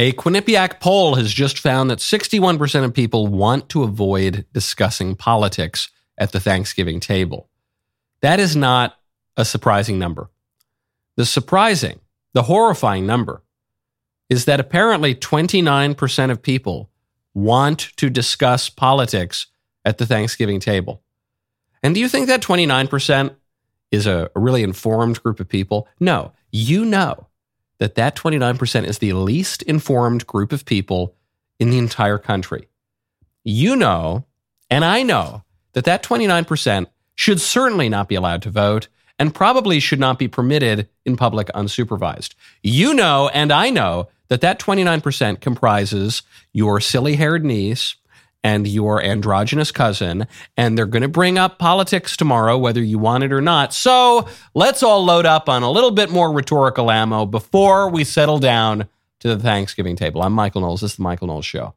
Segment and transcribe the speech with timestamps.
[0.00, 5.90] A Quinnipiac poll has just found that 61% of people want to avoid discussing politics
[6.16, 7.48] at the Thanksgiving table.
[8.20, 8.96] That is not
[9.36, 10.30] a surprising number.
[11.16, 11.98] The surprising,
[12.32, 13.42] the horrifying number
[14.30, 16.90] is that apparently 29% of people
[17.34, 19.48] want to discuss politics
[19.84, 21.02] at the Thanksgiving table.
[21.82, 23.34] And do you think that 29%
[23.90, 25.88] is a, really informed group of people?
[25.98, 27.26] No, you know
[27.78, 31.14] that that 29% is the least informed group of people
[31.58, 32.68] in the entire country.
[33.44, 34.24] You know,
[34.70, 39.80] and I know that that 29% should certainly not be allowed to vote and probably
[39.80, 42.34] should not be permitted in public unsupervised.
[42.62, 47.96] You know, and I know that that 29% comprises your silly haired niece
[48.44, 53.24] and your androgynous cousin, and they're going to bring up politics tomorrow, whether you want
[53.24, 53.74] it or not.
[53.74, 58.38] So let's all load up on a little bit more rhetorical ammo before we settle
[58.38, 58.88] down
[59.20, 60.22] to the Thanksgiving table.
[60.22, 60.80] I'm Michael Knowles.
[60.80, 61.74] This is the Michael Knowles Show.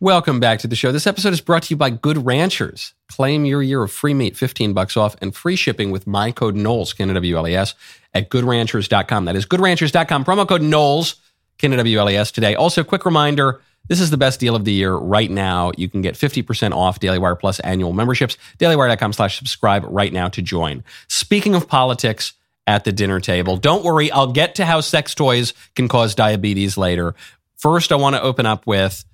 [0.00, 0.92] Welcome back to the show.
[0.92, 2.92] This episode is brought to you by Good Ranchers.
[3.08, 6.54] Claim your year of free meat, 15 bucks off, and free shipping with my code
[6.54, 7.74] Knowles, K-N-W-L-E-S,
[8.14, 9.24] at goodranchers.com.
[9.24, 10.24] That is goodranchers.com.
[10.24, 11.16] Promo code Knowles,
[11.58, 12.54] K-N-W-L-E-S today.
[12.54, 15.72] Also, quick reminder, this is the best deal of the year right now.
[15.76, 18.36] You can get 50% off Daily Wire Plus annual memberships.
[18.60, 20.84] DailyWire.com slash subscribe right now to join.
[21.08, 22.34] Speaking of politics
[22.68, 26.76] at the dinner table, don't worry, I'll get to how sex toys can cause diabetes
[26.76, 27.16] later.
[27.56, 29.04] First, I want to open up with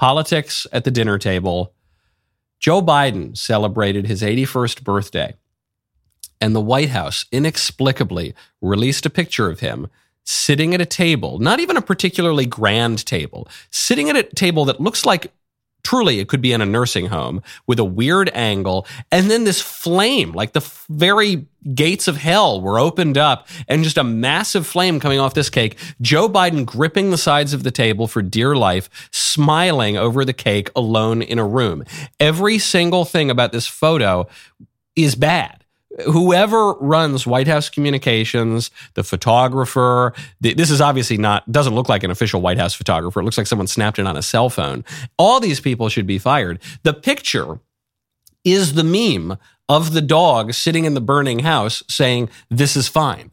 [0.00, 1.74] politics at the dinner table.
[2.58, 5.34] Joe Biden celebrated his 81st birthday,
[6.40, 9.88] and the White House inexplicably released a picture of him
[10.24, 14.80] sitting at a table, not even a particularly grand table, sitting at a table that
[14.80, 15.34] looks like
[15.82, 18.86] truly it could be in a nursing home with a weird angle.
[19.10, 23.84] And then this flame like the f- very gates of hell were opened up and
[23.84, 25.78] just a massive flame coming off this cake.
[26.00, 30.70] Joe biden gripping the sides of the table for dear life smiling over the cake
[30.74, 31.84] alone in a room.
[32.18, 34.26] Every single thing about this photo
[34.96, 35.59] is bad
[36.04, 42.04] whoever runs White House communications, the photographer, the, this is obviously not, doesn't look like
[42.04, 43.20] an official White House photographer.
[43.20, 44.84] It looks like someone snapped it on a cell phone.
[45.18, 46.60] All these people should be fired.
[46.84, 47.60] The picture
[48.44, 49.36] is the meme
[49.68, 53.30] of the dog sitting in the burning house saying, This is fine.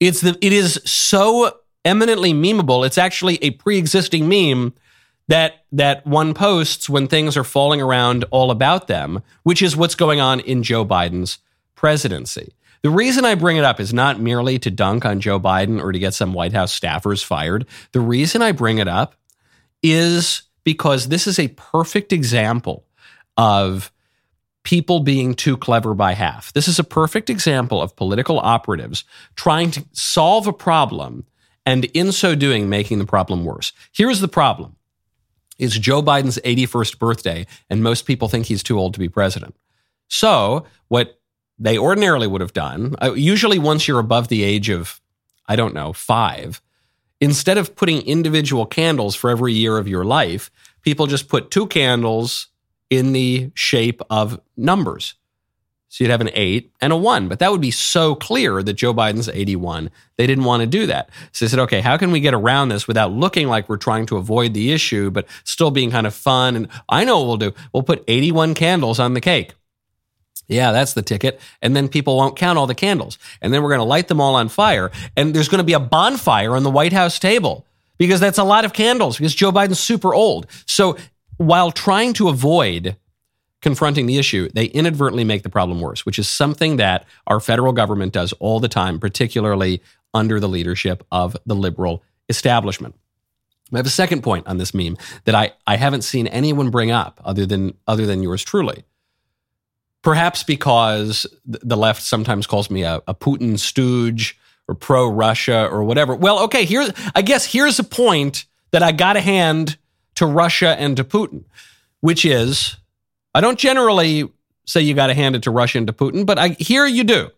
[0.00, 2.86] It's the, it is so eminently memeable.
[2.86, 4.74] It's actually a pre existing meme
[5.28, 9.94] that that one posts when things are falling around all about them, which is what's
[9.94, 11.38] going on in Joe Biden's
[11.78, 12.56] presidency.
[12.82, 15.92] The reason I bring it up is not merely to dunk on Joe Biden or
[15.92, 17.66] to get some White House staffers fired.
[17.92, 19.14] The reason I bring it up
[19.80, 22.84] is because this is a perfect example
[23.36, 23.92] of
[24.64, 26.52] people being too clever by half.
[26.52, 29.04] This is a perfect example of political operatives
[29.36, 31.26] trying to solve a problem
[31.64, 33.72] and in so doing making the problem worse.
[33.92, 34.74] Here's the problem.
[35.60, 39.54] It's Joe Biden's 81st birthday and most people think he's too old to be president.
[40.08, 41.17] So, what
[41.58, 42.94] they ordinarily would have done.
[43.02, 45.00] Uh, usually, once you're above the age of,
[45.46, 46.60] I don't know, five,
[47.20, 50.50] instead of putting individual candles for every year of your life,
[50.82, 52.48] people just put two candles
[52.90, 55.14] in the shape of numbers.
[55.90, 58.74] So you'd have an eight and a one, but that would be so clear that
[58.74, 59.90] Joe Biden's 81.
[60.16, 61.08] They didn't want to do that.
[61.32, 64.04] So they said, okay, how can we get around this without looking like we're trying
[64.06, 66.56] to avoid the issue, but still being kind of fun?
[66.56, 67.54] And I know what we'll do.
[67.72, 69.54] We'll put 81 candles on the cake.
[70.48, 71.40] Yeah, that's the ticket.
[71.60, 73.18] And then people won't count all the candles.
[73.42, 74.90] And then we're going to light them all on fire.
[75.16, 77.66] And there's going to be a bonfire on the White House table
[77.98, 80.46] because that's a lot of candles because Joe Biden's super old.
[80.64, 80.96] So
[81.36, 82.96] while trying to avoid
[83.60, 87.72] confronting the issue, they inadvertently make the problem worse, which is something that our federal
[87.72, 89.82] government does all the time, particularly
[90.14, 92.94] under the leadership of the liberal establishment.
[93.72, 96.90] I have a second point on this meme that I, I haven't seen anyone bring
[96.90, 98.84] up other than other than yours truly
[100.08, 105.84] perhaps because the left sometimes calls me a, a Putin stooge or pro Russia or
[105.84, 106.14] whatever.
[106.14, 109.76] Well, okay, here I guess here's a point that I got to hand
[110.14, 111.44] to Russia and to Putin,
[112.00, 112.78] which is
[113.34, 114.32] I don't generally
[114.64, 117.04] say you got to hand it to Russia and to Putin, but I here you
[117.04, 117.28] do.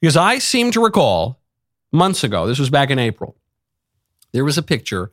[0.00, 1.40] Because I seem to recall
[1.92, 3.36] months ago, this was back in April,
[4.32, 5.10] there was a picture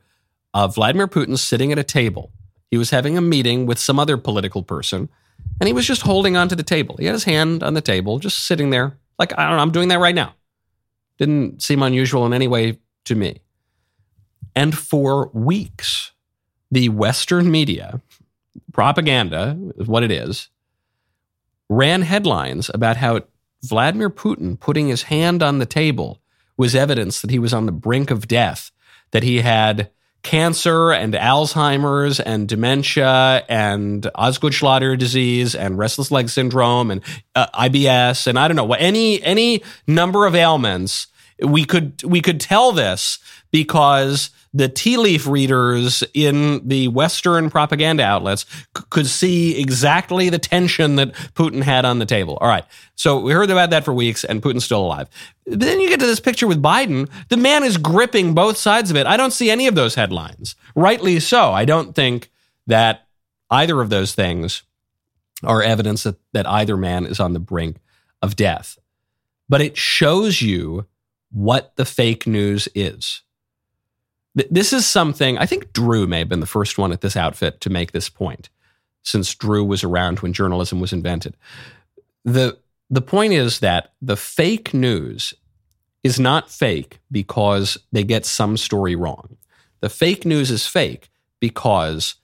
[0.54, 2.32] of Vladimir Putin sitting at a table.
[2.70, 5.10] He was having a meeting with some other political person
[5.60, 6.96] and he was just holding onto the table.
[6.98, 9.72] He had his hand on the table, just sitting there, like I don't know, I'm
[9.72, 10.34] doing that right now.
[11.18, 13.40] Didn't seem unusual in any way to me.
[14.56, 16.12] And for weeks,
[16.70, 18.00] the Western media,
[18.72, 20.48] propaganda is what it is,
[21.68, 23.20] ran headlines about how
[23.62, 26.20] Vladimir Putin putting his hand on the table
[26.56, 28.70] was evidence that he was on the brink of death,
[29.12, 29.90] that he had
[30.22, 37.02] cancer and Alzheimer's and dementia and Osgood-Schlatter disease and restless leg syndrome and
[37.34, 41.06] uh, IBS and I don't know any any number of ailments
[41.42, 43.18] we could we could tell this
[43.50, 50.38] because the tea leaf readers in the Western propaganda outlets c- could see exactly the
[50.38, 52.36] tension that Putin had on the table.
[52.40, 52.64] All right.
[52.96, 55.08] So we heard about that for weeks, and Putin's still alive.
[55.46, 57.08] But then you get to this picture with Biden.
[57.28, 59.06] The man is gripping both sides of it.
[59.06, 60.56] I don't see any of those headlines.
[60.74, 61.52] Rightly so.
[61.52, 62.30] I don't think
[62.66, 63.06] that
[63.50, 64.64] either of those things
[65.44, 67.76] are evidence that, that either man is on the brink
[68.20, 68.78] of death.
[69.48, 70.86] But it shows you
[71.32, 73.22] what the fake news is.
[74.34, 77.60] This is something I think Drew may have been the first one at this outfit
[77.62, 78.48] to make this point,
[79.02, 81.36] since Drew was around when journalism was invented.
[82.24, 85.34] The, the point is that the fake news
[86.04, 89.36] is not fake because they get some story wrong.
[89.80, 91.10] The fake news is fake
[91.40, 92.14] because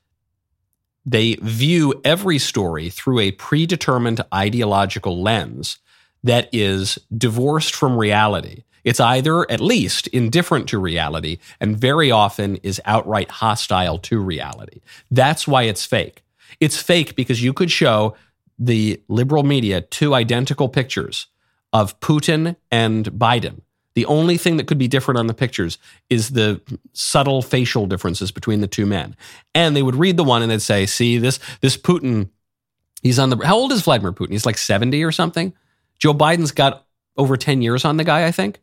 [1.05, 5.79] they view every story through a predetermined ideological lens
[6.25, 8.65] that is divorced from reality.
[8.87, 14.81] It's either at least indifferent to reality and very often is outright hostile to reality.
[15.11, 16.23] That's why it's fake.
[16.61, 18.17] It's fake because you could show
[18.59, 21.27] the liberal media two identical pictures
[21.73, 23.61] of Putin and Biden.
[23.97, 25.79] The only thing that could be different on the pictures
[26.09, 26.61] is the
[26.93, 29.17] subtle facial differences between the two men.
[29.53, 32.29] And they would read the one and they'd say, see, this, this Putin,
[33.03, 34.31] he's on the, how old is Vladimir Putin?
[34.31, 35.53] He's like 70 or something.
[35.99, 36.87] Joe Biden's got
[37.17, 38.61] over 10 years on the guy, I think.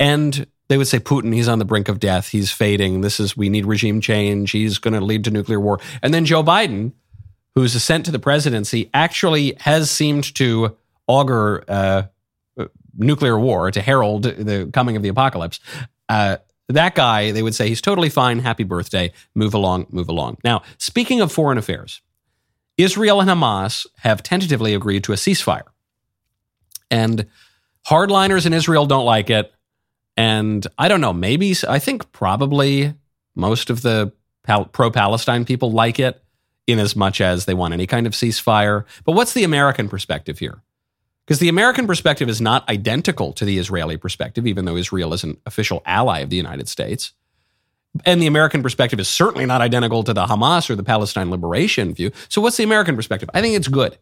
[0.00, 2.28] And they would say Putin, he's on the brink of death.
[2.28, 3.02] He's fading.
[3.02, 4.50] This is, we need regime change.
[4.50, 5.78] He's going to lead to nuclear war.
[6.02, 6.92] And then Joe Biden,
[7.54, 10.76] whose ascent to the presidency actually has seemed to
[11.06, 12.02] augur uh,
[12.96, 15.60] nuclear war, to herald the coming of the apocalypse.
[16.08, 16.38] Uh,
[16.68, 18.38] that guy, they would say, he's totally fine.
[18.38, 19.12] Happy birthday.
[19.34, 20.38] Move along, move along.
[20.44, 22.00] Now, speaking of foreign affairs,
[22.78, 25.66] Israel and Hamas have tentatively agreed to a ceasefire.
[26.90, 27.26] And
[27.86, 29.52] hardliners in Israel don't like it.
[30.16, 32.94] And I don't know, maybe, I think probably
[33.34, 34.12] most of the
[34.72, 36.22] pro Palestine people like it
[36.66, 38.84] in as much as they want any kind of ceasefire.
[39.04, 40.62] But what's the American perspective here?
[41.26, 45.22] Because the American perspective is not identical to the Israeli perspective, even though Israel is
[45.22, 47.12] an official ally of the United States.
[48.04, 51.94] And the American perspective is certainly not identical to the Hamas or the Palestine liberation
[51.94, 52.10] view.
[52.28, 53.30] So what's the American perspective?
[53.34, 53.98] I think it's good.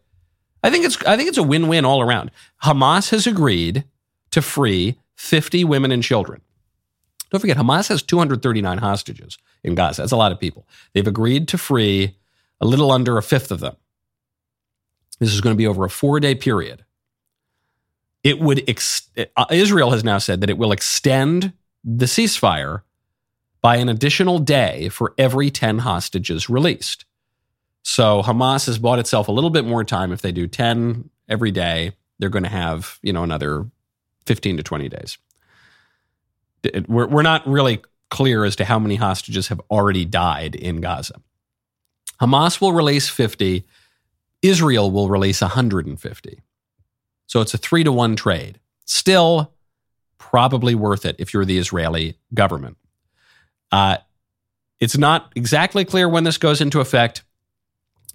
[0.63, 2.31] I think it's I think it's a win-win all around.
[2.63, 3.83] Hamas has agreed
[4.31, 6.41] to free 50 women and children.
[7.29, 10.01] Don't forget, Hamas has 239 hostages in Gaza.
[10.01, 10.65] That's a lot of people.
[10.93, 12.15] They've agreed to free
[12.61, 13.75] a little under a fifth of them.
[15.19, 16.85] This is going to be over a four day period.
[18.23, 21.51] It would, ex- uh, Israel has now said that it will extend
[21.83, 22.83] the ceasefire
[23.61, 27.03] by an additional day for every 10 hostages released.
[27.83, 30.13] So Hamas has bought itself a little bit more time.
[30.13, 33.65] If they do 10 every day, they're going to have, you know, another
[34.29, 35.17] 15 to 20 days.
[36.87, 37.81] We're, we're not really
[38.11, 41.15] clear as to how many hostages have already died in Gaza.
[42.21, 43.65] Hamas will release 50,
[44.43, 46.41] Israel will release 150.
[47.25, 48.59] So it's a three to one trade.
[48.85, 49.51] Still,
[50.19, 52.77] probably worth it if you're the Israeli government.
[53.71, 53.97] Uh,
[54.79, 57.23] it's not exactly clear when this goes into effect.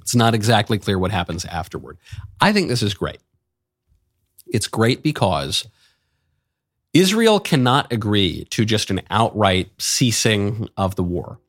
[0.01, 1.99] It's not exactly clear what happens afterward.
[2.41, 3.19] I think this is great.
[4.47, 5.67] It's great because
[6.95, 11.41] Israel cannot agree to just an outright ceasing of the war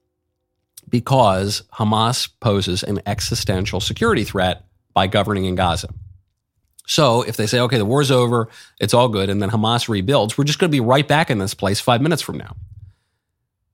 [0.89, 5.89] because Hamas poses an existential security threat by governing in Gaza.
[6.87, 8.49] So if they say, okay, the war's over,
[8.79, 11.37] it's all good, and then Hamas rebuilds, we're just going to be right back in
[11.37, 12.55] this place five minutes from now.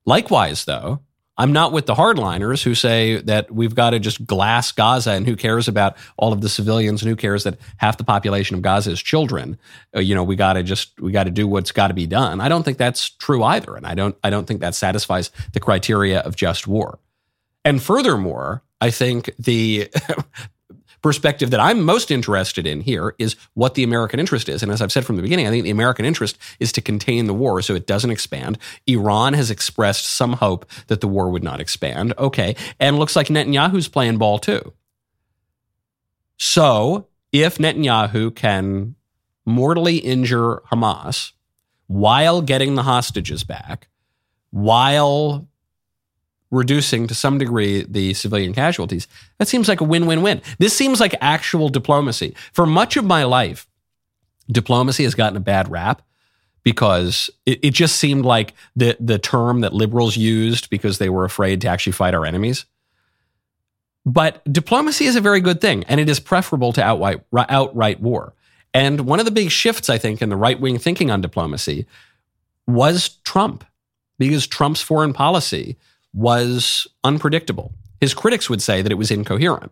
[0.06, 1.02] Likewise, though,
[1.42, 5.26] I'm not with the hardliners who say that we've got to just glass Gaza and
[5.26, 8.62] who cares about all of the civilians and who cares that half the population of
[8.62, 9.58] Gaza is children.
[9.96, 12.06] Uh, you know, we got to just we got to do what's got to be
[12.06, 12.42] done.
[12.42, 15.60] I don't think that's true either, and I don't I don't think that satisfies the
[15.60, 17.00] criteria of just war.
[17.66, 19.90] And furthermore, I think the
[21.02, 24.62] perspective that I'm most interested in here is what the American interest is.
[24.62, 27.28] And as I've said from the beginning, I think the American interest is to contain
[27.28, 28.58] the war so it doesn't expand.
[28.88, 32.14] Iran has expressed some hope that the war would not expand.
[32.18, 32.56] Okay.
[32.80, 34.74] And looks like Netanyahu's playing ball too.
[36.38, 38.96] So if Netanyahu can
[39.46, 41.32] mortally injure Hamas
[41.88, 43.90] while getting the hostages back,
[44.52, 45.48] while
[46.52, 49.08] reducing to some degree the civilian casualties,
[49.40, 50.42] that seems like a win win win.
[50.60, 52.36] This seems like actual diplomacy.
[52.54, 53.68] For much of my life,
[54.52, 56.02] diplomacy has gotten a bad rap
[56.64, 61.26] because it, it, just seemed like the, the term that liberals used because they were
[61.26, 62.66] afraid to actually fight our enemies.
[64.06, 68.34] But diplomacy is a very good thing, and it is preferable to outright, outright war.
[68.74, 71.86] And one of the big shifts, I think, in the right wing thinking on diplomacy
[72.68, 73.64] was Trump,
[74.18, 75.78] because Trump's foreign policy
[76.14, 77.74] was unpredictable.
[78.00, 79.72] His critics would say that it was incoherent.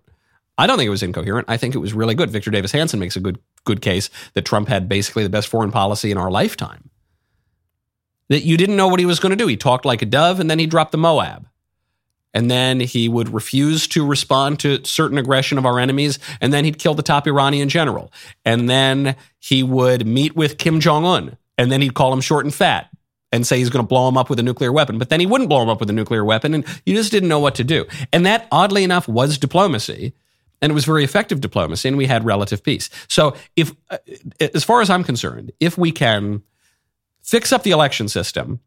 [0.57, 1.49] I don't think it was incoherent.
[1.49, 2.29] I think it was really good.
[2.29, 5.71] Victor Davis Hanson makes a good good case that Trump had basically the best foreign
[5.71, 6.89] policy in our lifetime.
[8.29, 9.47] That you didn't know what he was going to do.
[9.47, 11.47] He talked like a dove and then he dropped the Moab.
[12.33, 16.19] And then he would refuse to respond to certain aggression of our enemies.
[16.39, 18.13] And then he'd kill the top Iranian general.
[18.45, 21.37] And then he would meet with Kim Jong un.
[21.57, 22.89] And then he'd call him short and fat
[23.31, 24.97] and say he's going to blow him up with a nuclear weapon.
[24.97, 26.53] But then he wouldn't blow him up with a nuclear weapon.
[26.53, 27.85] And you just didn't know what to do.
[28.11, 30.13] And that, oddly enough, was diplomacy.
[30.61, 31.87] And it was very effective diplomacy.
[31.87, 32.89] And we had relative peace.
[33.07, 33.97] So, if, uh,
[34.53, 36.43] as far as I'm concerned, if we can
[37.21, 38.59] fix up the election system,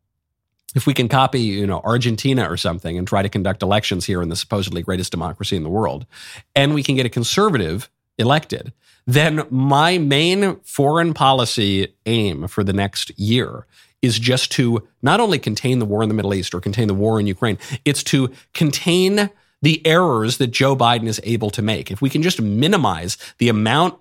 [0.75, 4.23] if we can copy, you know, Argentina or something and try to conduct elections here
[4.23, 6.07] in the supposedly greatest democracy in the world,
[6.54, 8.73] and we can get a conservative elected,
[9.07, 13.66] then my main foreign policy aim for the next year
[14.02, 16.94] is just to not only contain the war in the Middle East or contain the
[16.94, 19.30] war in Ukraine, it's to contain
[19.62, 21.90] the errors that Joe Biden is able to make.
[21.90, 23.94] If we can just minimize the amount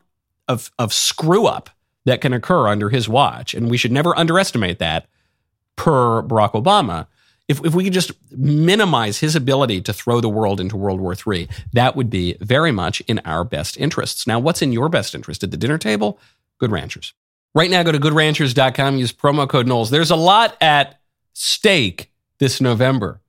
[0.47, 1.69] of, of screw up
[2.05, 5.07] that can occur under his watch, and we should never underestimate that
[5.75, 7.07] per Barack Obama.
[7.47, 11.15] If, if we could just minimize his ability to throw the world into World War
[11.15, 14.25] III, that would be very much in our best interests.
[14.25, 16.17] Now, what's in your best interest at the dinner table?
[16.59, 17.13] Good Ranchers.
[17.53, 19.89] Right now, go to goodranchers.com, use promo code Knowles.
[19.89, 21.01] There's a lot at
[21.33, 23.21] stake this November.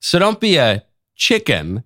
[0.00, 0.84] So don't be a
[1.16, 1.82] chicken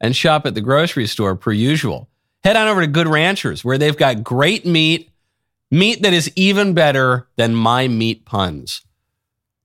[0.00, 2.08] and shop at the grocery store per usual.
[2.42, 5.10] Head on over to Good Ranchers, where they've got great meat,
[5.70, 8.82] meat that is even better than my meat puns.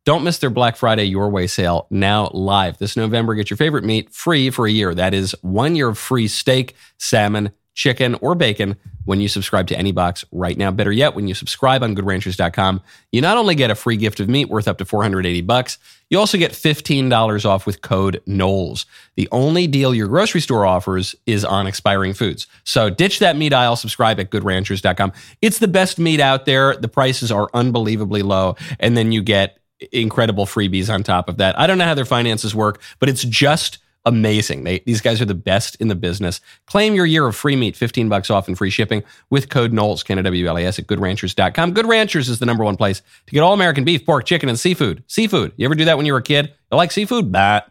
[0.05, 3.33] Don't miss their Black Friday Your Way sale now live this November.
[3.33, 4.93] Get your favorite meat free for a year.
[4.93, 9.77] That is one year of free steak, salmon, chicken, or bacon when you subscribe to
[9.77, 10.71] any box right now.
[10.71, 14.27] Better yet, when you subscribe on goodranchers.com, you not only get a free gift of
[14.27, 15.77] meat worth up to 480 bucks,
[16.09, 18.85] you also get $15 off with code Knowles.
[19.15, 22.47] The only deal your grocery store offers is on expiring foods.
[22.63, 25.13] So ditch that meat aisle, subscribe at goodranchers.com.
[25.41, 26.75] It's the best meat out there.
[26.75, 29.59] The prices are unbelievably low, and then you get
[29.91, 31.59] incredible freebies on top of that.
[31.59, 34.63] I don't know how their finances work, but it's just amazing.
[34.63, 36.41] They, these guys are the best in the business.
[36.67, 40.03] Claim your year of free meat, 15 bucks off and free shipping with code Knowles,
[40.03, 41.73] K-N-O-W-L-E-S at goodranchers.com.
[41.73, 44.59] Good Ranchers is the number one place to get all American beef, pork, chicken, and
[44.59, 45.03] seafood.
[45.07, 45.53] Seafood.
[45.57, 46.53] You ever do that when you were a kid?
[46.71, 47.31] You like seafood?
[47.31, 47.61] Bah.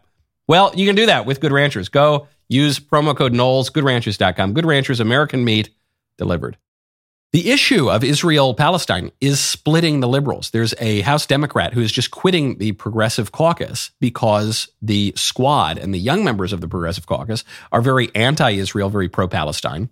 [0.47, 1.89] Well, you can do that with Good Ranchers.
[1.89, 4.53] Go use promo code Knowles, goodranchers.com.
[4.53, 5.69] Good Ranchers, American meat
[6.17, 6.57] delivered.
[7.35, 10.51] The issue of Israel Palestine is splitting the liberals.
[10.51, 15.93] There's a House Democrat who is just quitting the Progressive Caucus because the squad and
[15.93, 19.89] the young members of the Progressive Caucus are very anti Israel, very pro Palestine.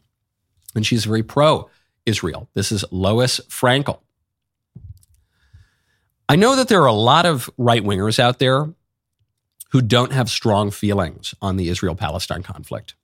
[0.73, 1.69] And she's very pro
[2.05, 2.47] Israel.
[2.53, 4.00] This is Lois Frankel.
[6.29, 8.73] I know that there are a lot of right wingers out there
[9.71, 12.95] who don't have strong feelings on the Israel Palestine conflict.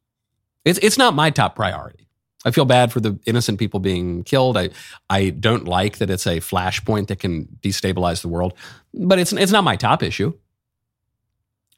[0.63, 2.08] It's, it's not my top priority.
[2.45, 4.57] I feel bad for the innocent people being killed.
[4.57, 4.69] I
[5.09, 8.53] I don't like that it's a flashpoint that can destabilize the world,
[8.93, 10.33] but it's it's not my top issue.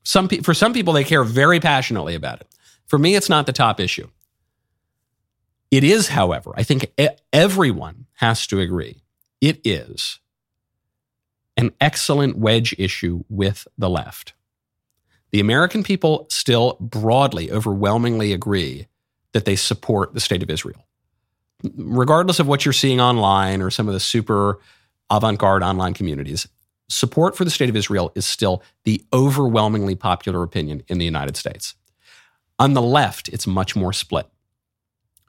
[0.04, 2.48] Some pe- for some people they care very passionately about it.
[2.88, 4.10] For me, it's not the top issue.
[5.72, 6.92] It is, however, I think
[7.32, 9.04] everyone has to agree,
[9.40, 10.20] it is
[11.58, 14.34] an excellent wedge issue with the left.
[15.32, 18.88] The American people still broadly, overwhelmingly agree
[19.34, 20.86] that they support the state of Israel.
[21.76, 24.60] Regardless of what you're seeing online or some of the super
[25.10, 26.48] avant garde online communities,
[26.90, 31.38] support for the state of Israel is still the overwhelmingly popular opinion in the United
[31.38, 31.76] States.
[32.60, 34.28] On the left, it's much more split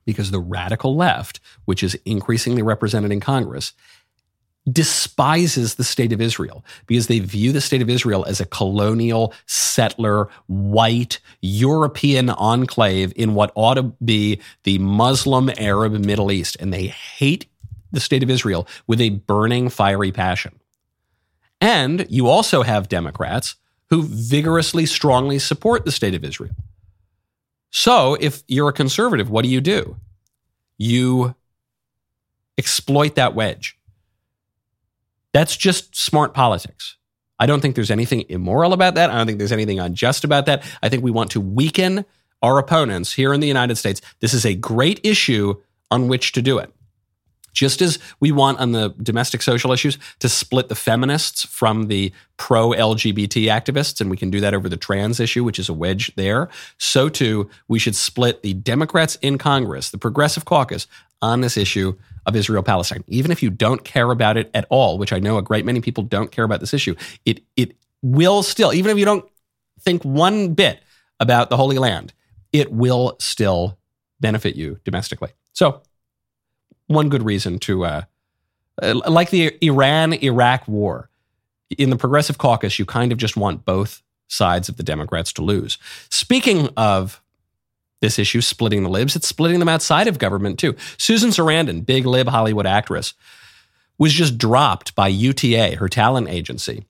[0.05, 3.73] because the radical left, which is increasingly represented in Congress,
[4.71, 9.33] despises the state of Israel because they view the state of Israel as a colonial,
[9.47, 16.57] settler, white, European enclave in what ought to be the Muslim Arab Middle East.
[16.61, 17.47] And they hate
[17.91, 20.59] the state of Israel with a burning, fiery passion.
[21.61, 23.57] And you also have Democrats
[23.91, 26.55] who vigorously, strongly support the state of Israel.
[27.71, 29.97] So if you're a conservative, what do you do?
[30.79, 31.35] You
[32.59, 33.79] exploit that wedge.
[35.33, 36.97] That's just smart politics.
[37.39, 39.11] I don't think there's anything immoral about that.
[39.11, 40.63] I don't think there's anything unjust about that.
[40.83, 42.05] I think we want to weaken
[42.43, 44.01] our opponents here in the United States.
[44.21, 45.61] This is a great issue
[45.91, 46.73] on which to do it.
[47.53, 52.13] Just as we want on the domestic social issues to split the feminists from the
[52.39, 55.75] pro LGBT activists, and we can do that over the trans issue, which is a
[55.75, 56.49] wedge there,
[56.79, 60.87] so too we should split the Democrats in Congress, the Progressive Caucus,
[61.23, 63.05] on this issue of Israel Palestine.
[63.07, 65.81] Even if you don't care about it at all, which I know a great many
[65.81, 69.25] people don't care about this issue, it, it will still, even if you don't
[69.81, 70.83] think one bit
[71.21, 72.13] about the Holy Land,
[72.53, 73.79] it will still
[74.21, 75.31] benefit you domestically.
[75.53, 75.81] So
[76.87, 78.03] one good reason to, uh,
[78.83, 81.09] uh, like the Iran Iraq war,
[81.79, 85.43] in the Progressive Caucus, you kind of just want both sides of the Democrats to
[85.43, 85.79] lose.
[86.11, 87.22] Speaking of
[88.03, 90.77] this issue, splitting the libs, it's splitting them outside of government too.
[90.99, 93.15] Susan Sarandon, big lib Hollywood actress,
[93.97, 96.85] was just dropped by UTA, her talent agency,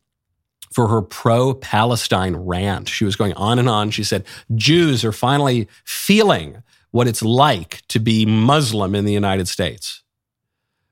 [0.73, 2.89] for her pro Palestine rant.
[2.89, 3.91] She was going on and on.
[3.91, 4.25] She said,
[4.57, 10.03] Jews are finally feeling what it's like to be Muslim in the United States,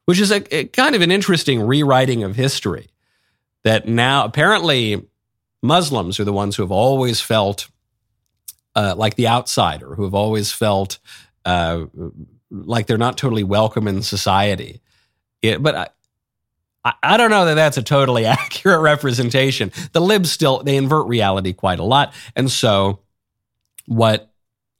[0.05, 2.89] which is a, a kind of an interesting rewriting of history.
[3.65, 5.07] That now apparently
[5.63, 7.70] Muslims are the ones who have always felt
[8.75, 10.99] uh, like the outsider, who have always felt
[11.45, 11.87] uh,
[12.51, 14.81] like they're not totally welcome in society.
[15.43, 15.95] It, but
[16.85, 19.73] I, I don't know that that's a totally accurate representation.
[19.93, 23.01] The libs still they invert reality quite a lot, and so
[23.87, 24.31] what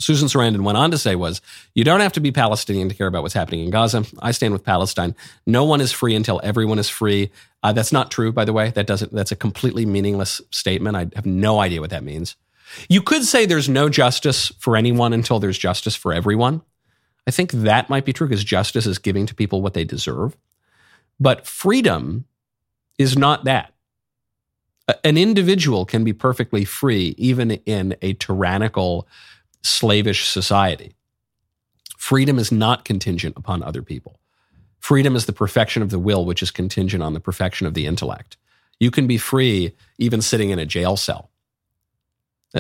[0.01, 1.41] Susan Sarandon went on to say was,
[1.75, 4.05] You don't have to be Palestinian to care about what's happening in Gaza.
[4.21, 5.15] I stand with Palestine.
[5.47, 7.31] No one is free until everyone is free.
[7.63, 8.71] Uh, that's not true, by the way.
[8.71, 10.97] That doesn't, that's a completely meaningless statement.
[10.97, 12.35] I have no idea what that means.
[12.89, 16.63] You could say there's no justice for anyone until there's justice for everyone.
[17.27, 20.37] I think that might be true because justice is giving to people what they deserve.
[21.19, 22.25] But freedom
[22.99, 23.73] is not that.
[25.05, 29.07] An individual can be perfectly free even in a tyrannical,
[29.63, 30.95] slavish society.
[31.97, 34.19] Freedom is not contingent upon other people.
[34.81, 37.87] Freedom is the perfection of the will, which is contingent on the perfection of the
[37.87, 38.37] intellect.
[38.81, 41.30] You can be free even sitting in a jail cell.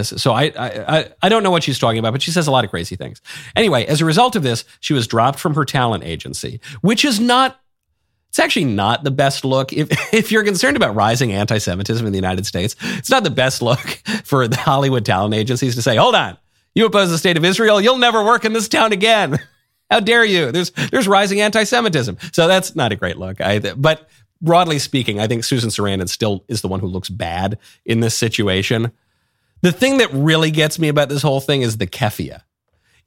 [0.02, 2.64] So I, I, I don't know what she's talking about, but she says a lot
[2.64, 3.20] of crazy things.
[3.56, 7.18] Anyway, as a result of this, she was dropped from her talent agency, which is
[7.18, 7.60] not
[8.28, 9.72] it's actually not the best look.
[9.72, 13.30] If, if you're concerned about rising anti Semitism in the United States, it's not the
[13.30, 13.80] best look
[14.24, 16.38] for the Hollywood talent agencies to say, hold on,
[16.74, 17.80] you oppose the state of Israel.
[17.80, 19.38] You'll never work in this town again.
[19.90, 20.52] How dare you?
[20.52, 22.18] There's there's rising anti-Semitism.
[22.32, 23.40] So that's not a great look.
[23.40, 24.08] I, but
[24.40, 28.16] broadly speaking, I think Susan Sarandon still is the one who looks bad in this
[28.16, 28.92] situation.
[29.62, 32.40] The thing that really gets me about this whole thing is the keffiyeh.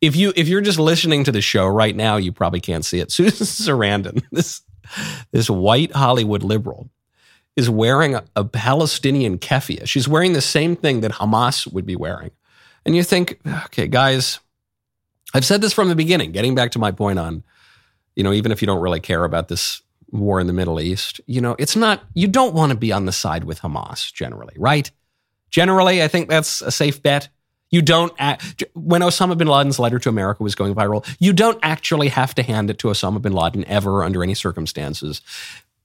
[0.02, 3.00] If you if you're just listening to the show right now, you probably can't see
[3.00, 3.12] it.
[3.12, 4.62] Susan Sarandon, this
[5.32, 6.89] this white Hollywood liberal,
[7.56, 9.88] is wearing a, a Palestinian keffiyeh.
[9.88, 12.32] She's wearing the same thing that Hamas would be wearing.
[12.86, 14.39] And you think, okay, guys,
[15.34, 17.44] I've said this from the beginning, getting back to my point on,
[18.16, 21.22] you know, even if you don't really care about this war in the Middle East,
[21.26, 24.54] you know, it's not, you don't want to be on the side with Hamas generally,
[24.58, 24.92] right?
[25.54, 27.30] Generally, I think that's a safe bet.
[27.70, 31.60] You don't, act, when Osama bin Laden's letter to America was going viral, you don't
[31.62, 35.22] actually have to hand it to Osama bin Laden ever under any circumstances.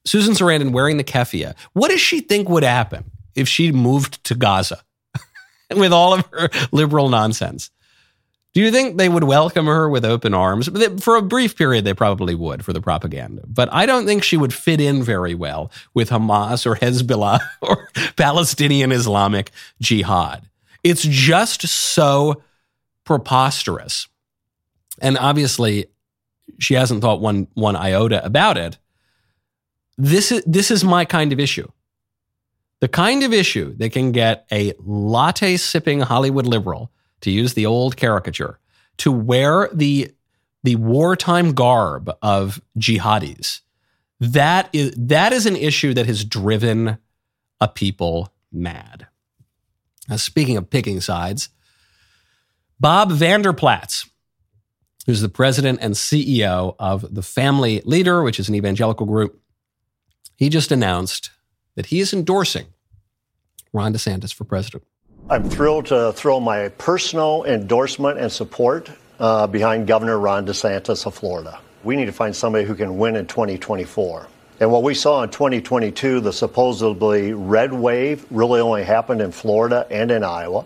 [0.06, 4.34] Susan Sarandon wearing the keffiyeh, what does she think would happen if she moved to
[4.34, 4.82] Gaza?
[5.76, 7.70] with all of her liberal nonsense.
[8.54, 10.68] Do you think they would welcome her with open arms?
[11.00, 13.42] For a brief period, they probably would for the propaganda.
[13.46, 17.88] But I don't think she would fit in very well with Hamas or Hezbollah or
[18.16, 20.48] Palestinian Islamic Jihad.
[20.82, 22.42] It's just so
[23.04, 24.08] preposterous.
[25.00, 25.86] And obviously,
[26.58, 28.78] she hasn't thought one, one iota about it.
[29.98, 31.70] This is, this is my kind of issue
[32.80, 37.66] the kind of issue that can get a latte sipping Hollywood liberal, to use the
[37.66, 38.58] old caricature,
[38.98, 40.12] to wear the,
[40.62, 43.60] the wartime garb of jihadis.
[44.20, 46.98] That is, that is an issue that has driven
[47.60, 49.06] a people mad.
[50.08, 51.50] Now, speaking of picking sides,
[52.80, 54.08] Bob Vander Plaats,
[55.06, 59.40] who's the president and CEO of the Family Leader, which is an evangelical group,
[60.36, 61.30] he just announced
[61.74, 62.66] that he is endorsing
[63.72, 64.84] Ron DeSantis for president.
[65.30, 71.14] I'm thrilled to throw my personal endorsement and support uh, behind Governor Ron DeSantis of
[71.14, 71.60] Florida.
[71.84, 74.26] We need to find somebody who can win in 2024.
[74.60, 79.86] And what we saw in 2022, the supposedly red wave, really only happened in Florida
[79.90, 80.64] and in Iowa.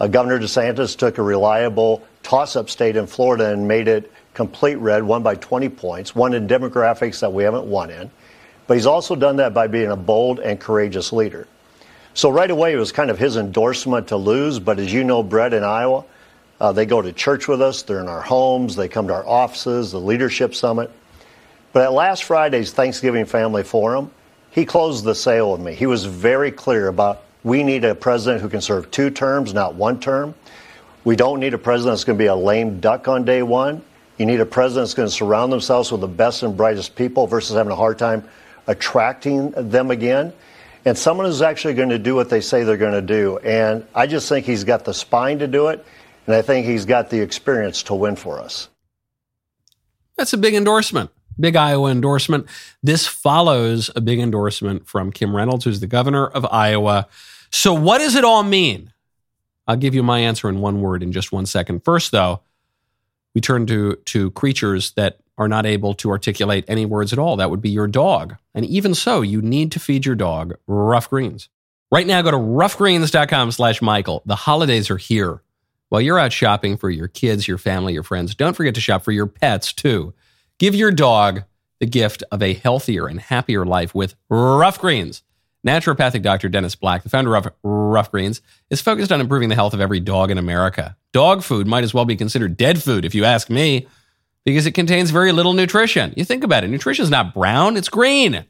[0.00, 4.76] Uh, Governor DeSantis took a reliable toss up state in Florida and made it complete
[4.76, 8.10] red, won by 20 points, won in demographics that we haven't won in.
[8.66, 11.46] But he's also done that by being a bold and courageous leader.
[12.14, 14.58] So right away, it was kind of his endorsement to lose.
[14.58, 16.04] But as you know, Brett in Iowa,
[16.60, 17.82] uh, they go to church with us.
[17.82, 18.76] They're in our homes.
[18.76, 20.90] They come to our offices, the leadership summit.
[21.72, 24.10] But at last Friday's Thanksgiving Family Forum,
[24.50, 25.74] he closed the sale with me.
[25.74, 29.74] He was very clear about we need a president who can serve two terms, not
[29.74, 30.34] one term.
[31.04, 33.82] We don't need a president that's going to be a lame duck on day one.
[34.18, 37.26] You need a president that's going to surround themselves with the best and brightest people
[37.26, 38.22] versus having a hard time
[38.66, 40.32] attracting them again.
[40.84, 43.38] And someone who's actually going to do what they say they're going to do.
[43.38, 45.84] And I just think he's got the spine to do it.
[46.26, 48.68] And I think he's got the experience to win for us.
[50.16, 52.46] That's a big endorsement big Iowa endorsement.
[52.82, 57.08] This follows a big endorsement from Kim Reynolds, who's the governor of Iowa.
[57.50, 58.92] So, what does it all mean?
[59.66, 61.84] I'll give you my answer in one word in just one second.
[61.84, 62.40] First, though,
[63.34, 67.36] we turn to, to creatures that are not able to articulate any words at all.
[67.36, 68.36] That would be your dog.
[68.54, 71.48] And even so, you need to feed your dog Ruff Greens.
[71.90, 74.22] Right now, go to ruffgreens.com slash Michael.
[74.26, 75.42] The holidays are here.
[75.88, 79.02] While you're out shopping for your kids, your family, your friends, don't forget to shop
[79.02, 80.14] for your pets too.
[80.58, 81.42] Give your dog
[81.80, 85.22] the gift of a healthier and happier life with Ruff Greens.
[85.66, 86.48] Naturopathic Dr.
[86.48, 90.00] Dennis Black, the founder of Ruff Greens, is focused on improving the health of every
[90.00, 90.96] dog in America.
[91.12, 93.86] Dog food might as well be considered dead food, if you ask me,
[94.44, 96.14] because it contains very little nutrition.
[96.16, 98.44] You think about it nutrition is not brown, it's green.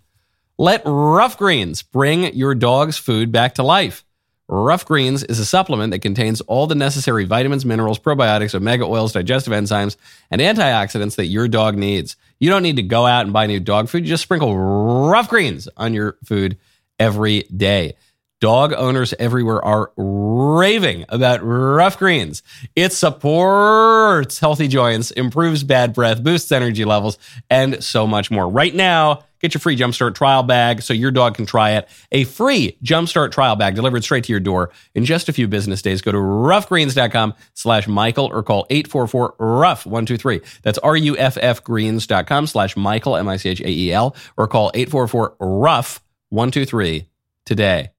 [0.56, 4.04] Let Ruff Greens bring your dog's food back to life.
[4.46, 9.12] Ruff Greens is a supplement that contains all the necessary vitamins, minerals, probiotics, omega oils,
[9.12, 9.96] digestive enzymes,
[10.30, 12.16] and antioxidants that your dog needs.
[12.40, 14.04] You don't need to go out and buy new dog food.
[14.04, 16.58] You just sprinkle Ruff Greens on your food
[17.00, 17.96] every day.
[18.40, 22.42] Dog owners everywhere are raving about Ruff Greens.
[22.74, 27.18] It supports healthy joints, improves bad breath, boosts energy levels,
[27.50, 28.48] and so much more.
[28.48, 31.86] Right now, get your free Jumpstart trial bag so your dog can try it.
[32.12, 35.82] A free Jumpstart trial bag delivered straight to your door in just a few business
[35.82, 36.00] days.
[36.00, 40.62] Go to ruffgreens.com slash Michael or call 844-RUFF-123.
[40.62, 44.72] That's R-U-F-F greens.com slash Michael, M-I-C-H-A-E-L, or call
[46.32, 47.06] 844-RUFF-123
[47.44, 47.90] today.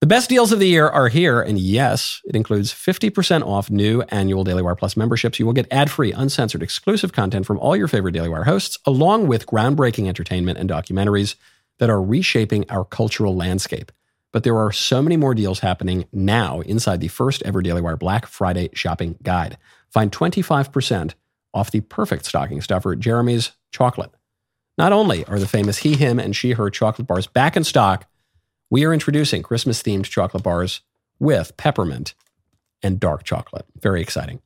[0.00, 4.02] The best deals of the year are here, and yes, it includes 50% off new
[4.02, 5.38] annual Daily Wire Plus memberships.
[5.38, 8.78] You will get ad free, uncensored, exclusive content from all your favorite Daily Wire hosts,
[8.84, 11.34] along with groundbreaking entertainment and documentaries
[11.78, 13.90] that are reshaping our cultural landscape.
[14.32, 17.96] But there are so many more deals happening now inside the first ever Daily Wire
[17.96, 19.56] Black Friday shopping guide.
[19.88, 21.14] Find 25%
[21.54, 24.10] off the perfect stocking stuffer, Jeremy's Chocolate.
[24.78, 28.06] Not only are the famous he, him, and she, her chocolate bars back in stock,
[28.70, 30.80] we are introducing Christmas themed chocolate bars
[31.18, 32.14] with peppermint
[32.82, 33.64] and dark chocolate.
[33.80, 34.40] Very exciting.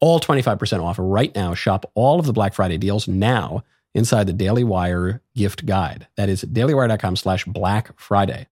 [0.00, 1.54] All 25% off right now.
[1.54, 6.06] Shop all of the Black Friday deals now inside the Daily Wire gift guide.
[6.16, 8.46] That is dailywire.com slash Black Friday.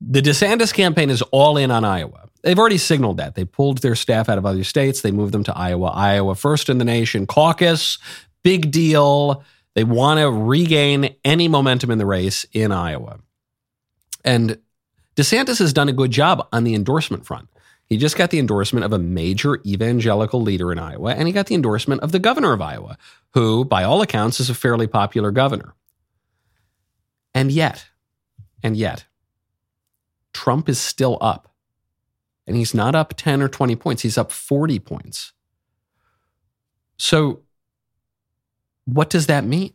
[0.00, 2.28] The DeSantis campaign is all in on Iowa.
[2.42, 3.36] They've already signaled that.
[3.36, 5.00] They pulled their staff out of other states.
[5.00, 5.86] They moved them to Iowa.
[5.86, 7.26] Iowa first in the nation.
[7.26, 7.96] Caucus,
[8.42, 9.42] big deal.
[9.74, 13.18] They want to regain any momentum in the race in Iowa.
[14.24, 14.58] And
[15.16, 17.48] DeSantis has done a good job on the endorsement front.
[17.86, 21.46] He just got the endorsement of a major evangelical leader in Iowa, and he got
[21.46, 22.96] the endorsement of the governor of Iowa,
[23.34, 25.74] who, by all accounts, is a fairly popular governor.
[27.34, 27.86] And yet,
[28.62, 29.04] and yet,
[30.32, 31.52] Trump is still up.
[32.46, 35.32] And he's not up 10 or 20 points, he's up 40 points.
[36.96, 37.43] So,
[38.84, 39.72] what does that mean?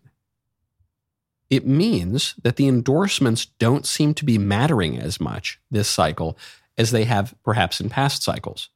[1.49, 6.37] it means that the endorsements don't seem to be mattering as much this cycle
[6.77, 8.69] as they have perhaps in past cycles.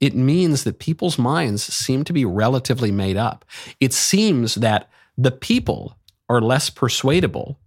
[0.00, 3.44] It means that people's minds seem to be relatively made up.
[3.80, 4.88] It seems that
[5.18, 7.58] the people are less persuadable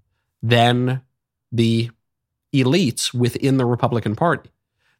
[0.41, 1.01] than
[1.51, 1.91] the
[2.53, 4.49] elites within the Republican Party.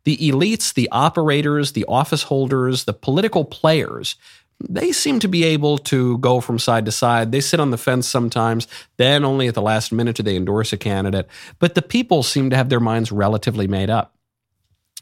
[0.04, 4.17] The elites, the operators, the office holders, the political players
[4.60, 7.32] they seem to be able to go from side to side.
[7.32, 8.68] They sit on the fence sometimes.
[8.98, 11.28] Then only at the last minute do they endorse a candidate.
[11.60, 14.15] But the people seem to have their minds relatively made up.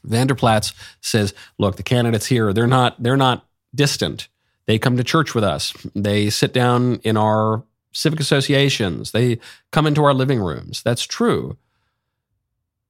[0.03, 4.27] Vander Plaats says, "Look, the candidates here, they're not they're not distant.
[4.65, 5.73] They come to church with us.
[5.95, 7.63] They sit down in our
[7.93, 9.11] civic associations.
[9.11, 9.39] They
[9.71, 10.81] come into our living rooms.
[10.83, 11.57] That's true.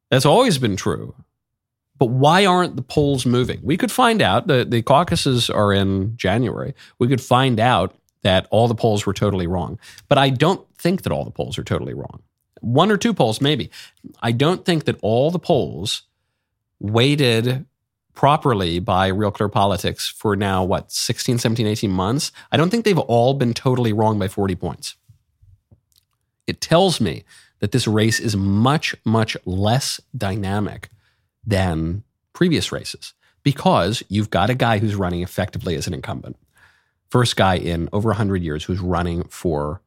[0.10, 1.14] That's always been true.
[2.04, 3.62] But why aren't the polls moving?
[3.64, 4.48] We could find out.
[4.48, 6.74] The, the caucuses are in January.
[7.00, 9.80] We could find out that all the polls were totally wrong.
[10.10, 12.22] But I don't think that all the polls are totally wrong.
[12.60, 13.72] One or two polls, maybe.
[14.22, 16.02] I don't think that all the polls
[16.78, 17.66] weighted
[18.14, 22.84] properly by Real Clear Politics for now, what, 16, 17, 18 months, I don't think
[22.84, 24.98] they've all been totally wrong by 40 points.
[26.48, 27.24] It tells me
[27.60, 30.90] that this race is much, much less dynamic
[31.46, 32.04] than
[32.34, 36.38] previous races because you've got a guy who's running effectively as an incumbent.
[37.10, 39.82] First guy in over 100 years who's running for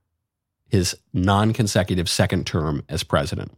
[0.69, 3.57] his non consecutive second term as president.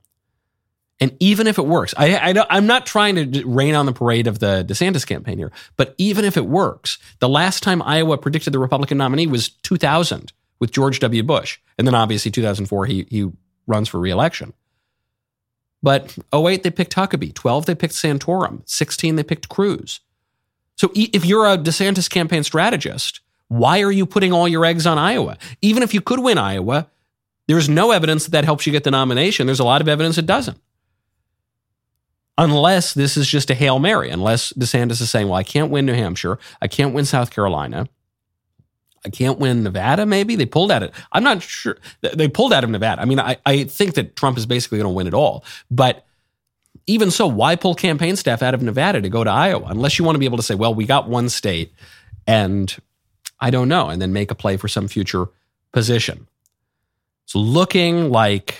[1.01, 4.41] And even if it works, I, am not trying to rain on the parade of
[4.41, 8.59] the DeSantis campaign here, but even if it works, the last time Iowa predicted the
[8.59, 11.23] Republican nominee was 2000 with George W.
[11.23, 11.59] Bush.
[11.77, 13.31] And then obviously 2004, he, he
[13.69, 14.55] runs for reelection.
[15.83, 17.35] But 08, they picked Huckabee.
[17.35, 18.63] 12, they picked Santorum.
[18.69, 20.01] 16, they picked Cruz.
[20.77, 24.99] So if you're a DeSantis campaign strategist, why are you putting all your eggs on
[24.99, 25.39] Iowa?
[25.63, 26.89] Even if you could win Iowa,
[27.47, 29.47] there's no evidence that that helps you get the nomination.
[29.47, 30.59] There's a lot of evidence it doesn't.
[32.37, 35.87] Unless this is just a Hail Mary, unless DeSantis is saying, well, I can't win
[35.87, 37.89] New Hampshire, I can't win South Carolina,
[39.05, 40.37] I can't win Nevada, maybe.
[40.37, 40.93] They pulled at it.
[41.13, 41.79] I'm not sure.
[42.01, 43.01] They pulled out of Nevada.
[43.03, 45.45] I mean, I, I think that Trump is basically going to win it all.
[45.71, 46.05] But
[46.87, 49.67] even so, why pull campaign staff out of Nevada to go to Iowa?
[49.69, 51.73] Unless you want to be able to say, well, we got one state
[52.27, 52.77] and
[53.41, 55.27] I don't know, and then make a play for some future
[55.73, 56.27] position.
[57.25, 58.59] It's looking like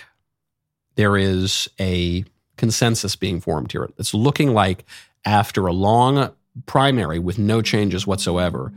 [0.95, 2.25] there is a
[2.57, 3.89] consensus being formed here.
[3.99, 4.85] It's looking like
[5.25, 6.31] after a long
[6.67, 8.73] primary with no changes whatsoever,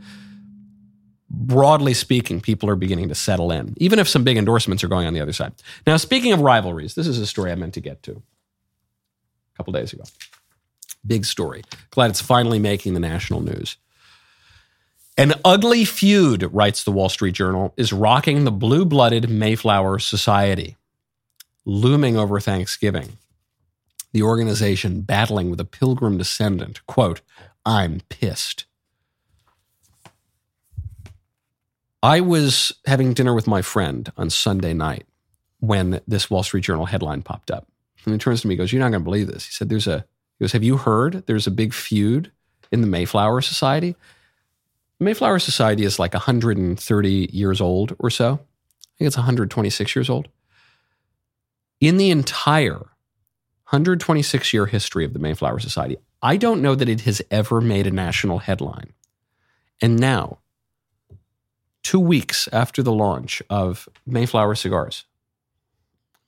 [1.32, 5.06] broadly speaking, people are beginning to settle in, even if some big endorsements are going
[5.06, 5.52] on the other side.
[5.86, 9.72] Now, speaking of rivalries, this is a story I meant to get to a couple
[9.72, 10.04] days ago.
[11.06, 11.62] Big story.
[11.90, 13.76] Glad it's finally making the national news.
[15.16, 20.76] An ugly feud, writes the Wall Street Journal, is rocking the blue blooded Mayflower Society,
[21.64, 23.18] looming over Thanksgiving.
[24.12, 26.86] The organization battling with a pilgrim descendant.
[26.86, 27.22] Quote,
[27.64, 28.66] I'm pissed.
[32.02, 35.06] I was having dinner with my friend on Sunday night
[35.60, 37.68] when this Wall Street Journal headline popped up.
[38.04, 39.46] And he turns to me and goes, You're not going to believe this.
[39.46, 40.04] He said, There's a,
[40.38, 42.32] he goes, Have you heard there's a big feud
[42.72, 43.94] in the Mayflower Society?
[44.98, 48.34] The Mayflower Society is like 130 years old or so.
[48.34, 50.28] I think it's 126 years old.
[51.80, 52.78] In the entire
[53.70, 57.86] 126 year history of the Mayflower Society, I don't know that it has ever made
[57.86, 58.92] a national headline.
[59.80, 60.38] And now,
[61.82, 65.04] two weeks after the launch of Mayflower cigars.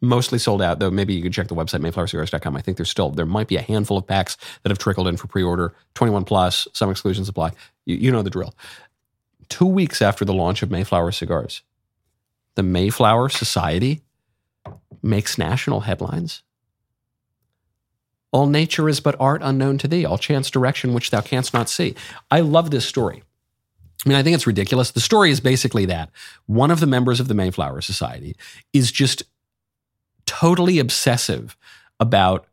[0.00, 2.56] Mostly sold out, though maybe you can check the website, mayflowercigars.com.
[2.56, 5.16] I think there's still, there might be a handful of packs that have trickled in
[5.16, 7.52] for pre order, 21 plus, some exclusions apply.
[7.86, 8.54] You, you know the drill.
[9.48, 11.62] Two weeks after the launch of Mayflower cigars,
[12.54, 14.02] the Mayflower Society
[15.02, 16.42] makes national headlines.
[18.30, 21.68] All nature is but art unknown to thee, all chance direction which thou canst not
[21.68, 21.94] see.
[22.30, 23.22] I love this story
[24.04, 24.90] I mean, I think it's ridiculous.
[24.90, 26.10] The story is basically that
[26.46, 28.36] one of the members of the Mayflower Society
[28.72, 29.22] is just
[30.26, 31.56] totally obsessive
[31.98, 32.46] about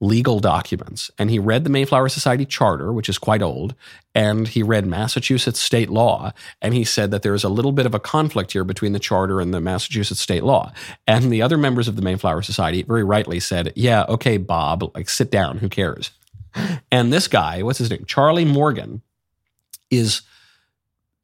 [0.00, 1.10] legal documents.
[1.18, 3.74] And he read the Mayflower Society charter, which is quite old,
[4.14, 6.32] and he read Massachusetts state law.
[6.62, 9.00] And he said that there is a little bit of a conflict here between the
[9.00, 10.72] charter and the Massachusetts state law.
[11.06, 15.08] And the other members of the Mayflower Society very rightly said, Yeah, okay, Bob, like
[15.08, 16.12] sit down, who cares?
[16.90, 18.04] And this guy, what's his name?
[18.06, 19.02] Charlie Morgan,
[19.90, 20.22] is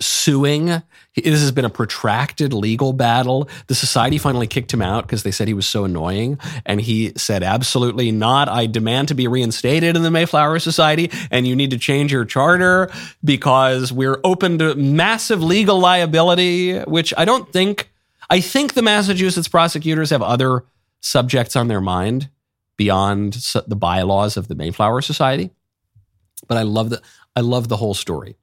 [0.01, 0.67] suing.
[1.15, 3.49] This has been a protracted legal battle.
[3.69, 6.39] The society finally kicked him out because they said he was so annoying.
[6.67, 8.49] And he said, absolutely not.
[8.49, 12.25] I demand to be reinstated in the Mayflower Society and you need to change your
[12.25, 12.91] charter
[13.23, 17.91] because we're open to massive legal liability, which I don't think,
[18.29, 20.65] I think the Massachusetts prosecutors have other
[21.01, 22.31] subjects on their mind
[22.77, 23.35] beyond
[23.67, 25.51] the bylaws of the Mayflower Society.
[26.49, 27.01] But I love the,
[27.37, 28.37] I love the whole story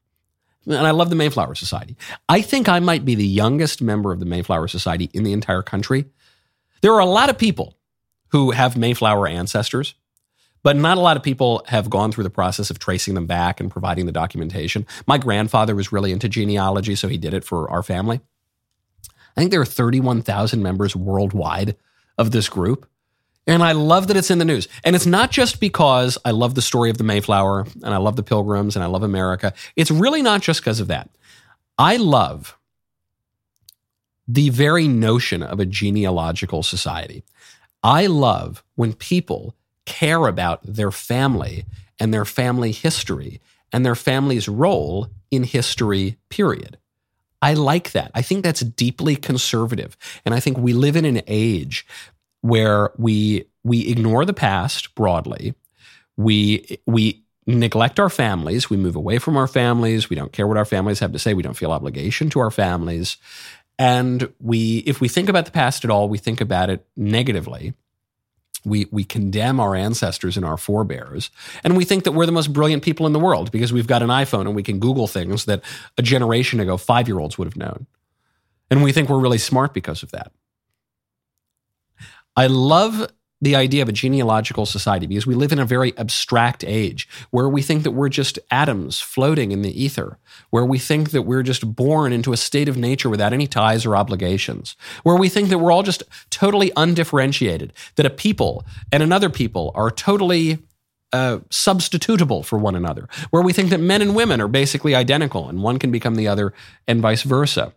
[0.66, 1.98] and I love the Mayflower Society.
[2.30, 5.62] I think I might be the youngest member of the Mayflower Society in the entire
[5.62, 6.06] country.
[6.82, 7.78] There are a lot of people
[8.30, 9.96] who have Mayflower ancestors,
[10.64, 13.60] but not a lot of people have gone through the process of tracing them back
[13.60, 14.86] and providing the documentation.
[15.08, 18.22] My grandfather was really into genealogy, so he did it for our family.
[19.36, 21.76] I think there are 31,000 members worldwide
[22.18, 22.88] of this group.
[23.48, 24.68] And I love that it's in the news.
[24.84, 28.16] And it's not just because I love the story of the Mayflower and I love
[28.16, 29.54] the Pilgrims and I love America.
[29.76, 31.10] It's really not just because of that.
[31.78, 32.58] I love
[34.28, 37.24] the very notion of a genealogical society.
[37.84, 41.66] I love when people care about their family
[42.00, 43.42] and their family history
[43.74, 46.78] and their family's role in history, period.
[47.42, 48.12] I like that.
[48.14, 49.98] I think that's deeply conservative.
[50.26, 51.88] And I think we live in an age
[52.42, 55.54] where we we ignore the past broadly.
[56.18, 58.70] We we neglect our families.
[58.70, 60.10] We move away from our families.
[60.10, 61.34] We don't care what our families have to say.
[61.34, 63.18] We don't feel obligation to our families.
[63.80, 67.74] And we, if we think about the past at all, we think about it negatively.
[68.64, 71.32] We, we condemn our ancestors and our forebears.
[71.64, 74.04] And we think that we're the most brilliant people in the world because we've got
[74.04, 75.64] an iPhone and we can Google things that
[75.98, 77.88] a generation ago, five year olds would have known.
[78.70, 80.32] And we think we're really smart because of that.
[82.42, 83.08] I love
[83.40, 87.48] the idea of a genealogical society because we live in a very abstract age where
[87.48, 90.18] we think that we're just atoms floating in the ether,
[90.50, 93.86] where we think that we're just born into a state of nature without any ties
[93.86, 96.02] or obligations, where we think that we're all just
[96.32, 100.58] totally undifferentiated, that a people and another people are totally
[101.14, 105.48] uh, substitutable for one another, where we think that men and women are basically identical
[105.48, 106.56] and one can become the other
[106.88, 107.72] and vice versa.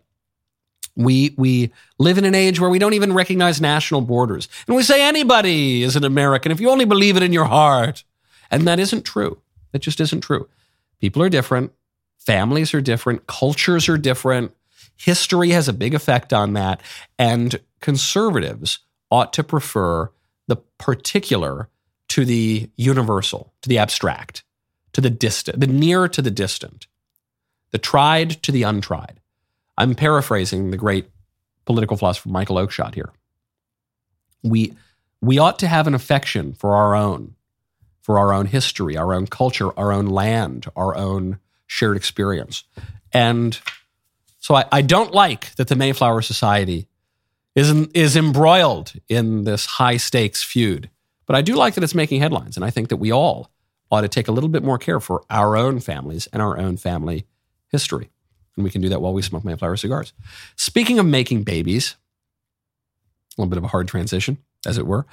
[0.95, 4.47] We we live in an age where we don't even recognize national borders.
[4.67, 8.03] And we say anybody is an American if you only believe it in your heart.
[8.49, 9.41] And that isn't true.
[9.71, 10.47] That just isn't true.
[11.01, 11.73] People are different,
[12.17, 14.53] families are different, cultures are different.
[14.95, 16.81] History has a big effect on that,
[17.19, 18.79] and conservatives
[19.11, 20.09] ought to prefer
[20.47, 21.69] the particular
[22.09, 24.43] to the universal, to the abstract,
[24.93, 26.87] to the distant, the near to the distant,
[27.71, 29.19] the tried to the untried.
[29.77, 31.09] I'm paraphrasing the great
[31.65, 33.11] political philosopher Michael Oakeshott here.
[34.43, 34.73] We,
[35.21, 37.35] we ought to have an affection for our own,
[38.01, 42.63] for our own history, our own culture, our own land, our own shared experience.
[43.11, 43.59] And
[44.39, 46.87] so I, I don't like that the Mayflower Society
[47.55, 50.89] is, is embroiled in this high stakes feud.
[51.25, 52.55] But I do like that it's making headlines.
[52.55, 53.49] And I think that we all
[53.91, 56.77] ought to take a little bit more care for our own families and our own
[56.77, 57.25] family
[57.69, 58.11] history.
[58.55, 60.13] And we can do that while we smoke Mayflower cigars.
[60.55, 61.95] Speaking of making babies,
[63.37, 65.05] a little bit of a hard transition, as it were.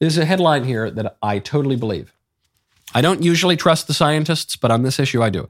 [0.00, 2.12] There's a headline here that I totally believe.
[2.94, 5.48] I don't usually trust the scientists, but on this issue, I do.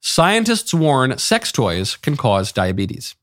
[0.00, 3.14] Scientists warn sex toys can cause diabetes.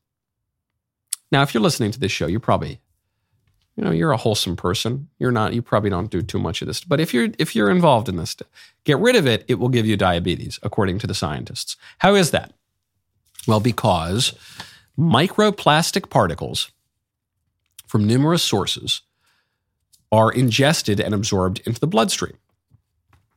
[1.32, 2.80] Now, if you're listening to this show, you're probably,
[3.76, 5.08] you know, you're a wholesome person.
[5.18, 6.84] You're not, you probably don't do too much of this.
[6.84, 8.36] But if you're if you're involved in this,
[8.84, 11.76] get rid of it, it will give you diabetes, according to the scientists.
[11.98, 12.52] How is that?
[13.46, 14.34] Well, because
[14.98, 16.70] microplastic particles
[17.86, 19.02] from numerous sources
[20.10, 22.36] are ingested and absorbed into the bloodstream.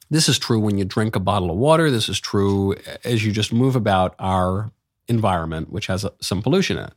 [0.09, 1.91] This is true when you drink a bottle of water.
[1.91, 4.71] This is true as you just move about our
[5.07, 6.93] environment, which has some pollution in it.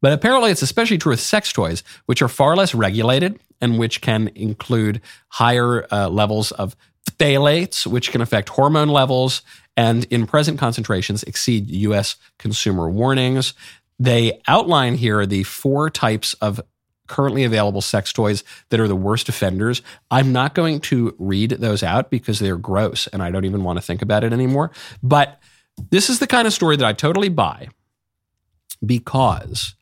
[0.00, 4.02] But apparently, it's especially true with sex toys, which are far less regulated and which
[4.02, 5.00] can include
[5.30, 6.76] higher uh, levels of
[7.10, 9.40] phthalates, which can affect hormone levels
[9.74, 13.54] and in present concentrations exceed US consumer warnings.
[13.98, 16.60] They outline here the four types of
[17.06, 19.80] currently available sex toys that are the worst offenders.
[20.10, 23.78] I'm not going to read those out because they're gross and I don't even want
[23.78, 24.72] to think about it anymore.
[25.02, 25.40] But
[25.90, 27.68] this is the kind of story that I totally buy
[28.84, 29.74] because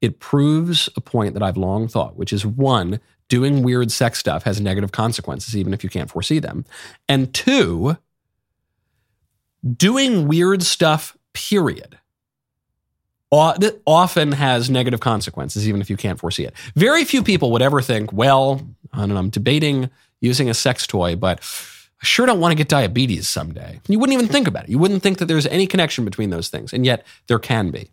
[0.00, 4.44] it proves a point that I've long thought, which is one, doing weird sex stuff
[4.44, 6.64] has negative consequences, even if you can't foresee them.
[7.08, 7.96] And two,
[9.76, 11.98] doing weird stuff, period,
[13.30, 16.54] often has negative consequences, even if you can't foresee it.
[16.74, 18.62] Very few people would ever think, well,
[18.92, 21.40] I don't know, I'm debating using a sex toy, but
[22.00, 23.80] I sure don't want to get diabetes someday.
[23.88, 24.70] You wouldn't even think about it.
[24.70, 27.90] You wouldn't think that there's any connection between those things, and yet there can be.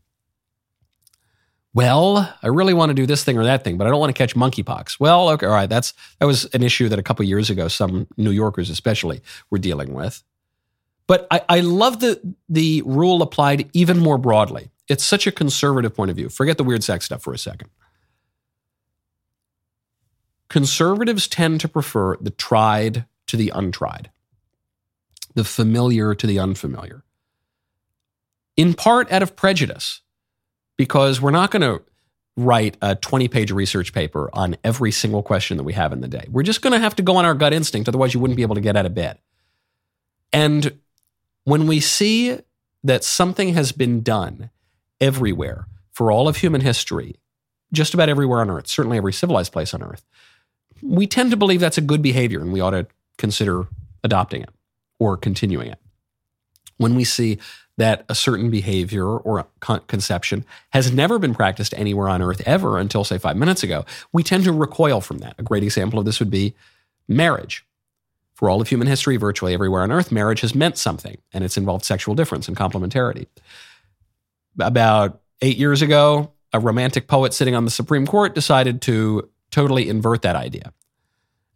[1.76, 4.16] Well, I really want to do this thing or that thing, but I don't want
[4.16, 5.00] to catch monkeypox.
[5.00, 8.08] Well, okay, all right, that's that was an issue that a couple years ago some
[8.16, 10.24] New Yorkers especially were dealing with.
[11.08, 14.70] But I, I love the the rule applied even more broadly.
[14.88, 16.30] It's such a conservative point of view.
[16.30, 17.70] Forget the weird sex stuff for a second.
[20.50, 24.12] Conservatives tend to prefer the tried to the untried,
[25.34, 27.04] the familiar to the unfamiliar.
[28.56, 30.02] In part out of prejudice,
[30.78, 31.84] because we're not going to
[32.36, 36.08] write a 20 page research paper on every single question that we have in the
[36.08, 36.26] day.
[36.30, 38.42] We're just going to have to go on our gut instinct, otherwise, you wouldn't be
[38.42, 39.20] able to get out of bed.
[40.32, 40.80] And
[41.44, 42.40] when we see
[42.84, 44.50] that something has been done
[45.00, 47.18] everywhere for all of human history,
[47.72, 50.06] just about everywhere on earth, certainly every civilized place on earth,
[50.82, 53.68] we tend to believe that's a good behavior and we ought to consider
[54.04, 54.50] adopting it
[55.00, 55.80] or continuing it.
[56.78, 57.38] When we see
[57.78, 62.78] that a certain behavior or con- conception has never been practiced anywhere on earth ever
[62.78, 65.36] until, say, five minutes ago, we tend to recoil from that.
[65.40, 66.54] A great example of this would be
[67.08, 67.66] marriage.
[68.36, 71.58] For all of human history, virtually everywhere on earth, marriage has meant something, and it's
[71.58, 73.28] involved sexual difference and complementarity.
[74.60, 79.90] About eight years ago, a romantic poet sitting on the Supreme Court decided to totally
[79.90, 80.74] invert that idea.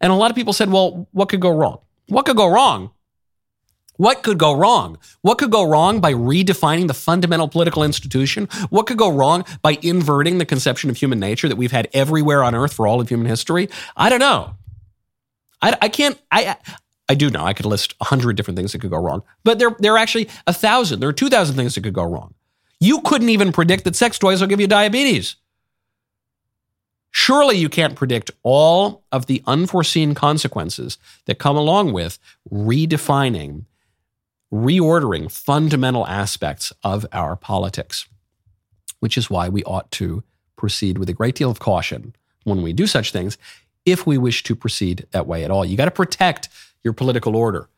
[0.00, 1.78] And a lot of people said, well, what could go wrong?
[2.08, 2.90] What could go wrong?
[3.98, 4.96] What could go wrong?
[5.22, 8.48] What could go wrong by redefining the fundamental political institution?
[8.70, 12.44] What could go wrong by inverting the conception of human nature that we've had everywhere
[12.44, 13.68] on earth for all of human history?
[13.96, 14.54] I don't know.
[15.60, 16.56] I, I can't, I,
[17.08, 19.58] I do know I could list a hundred different things that could go wrong, but
[19.58, 22.34] there, there are actually a thousand, there are 2,000 things that could go wrong.
[22.78, 25.34] You couldn't even predict that sex toys will give you diabetes.
[27.10, 32.20] Surely you can't predict all of the unforeseen consequences that come along with
[32.52, 33.64] redefining
[34.52, 38.06] reordering fundamental aspects of our politics,
[39.00, 40.22] which is why we ought to
[40.56, 43.38] proceed with a great deal of caution when we do such things,
[43.84, 45.64] if we wish to proceed that way at all.
[45.64, 46.48] You got to protect
[46.82, 47.68] your political order.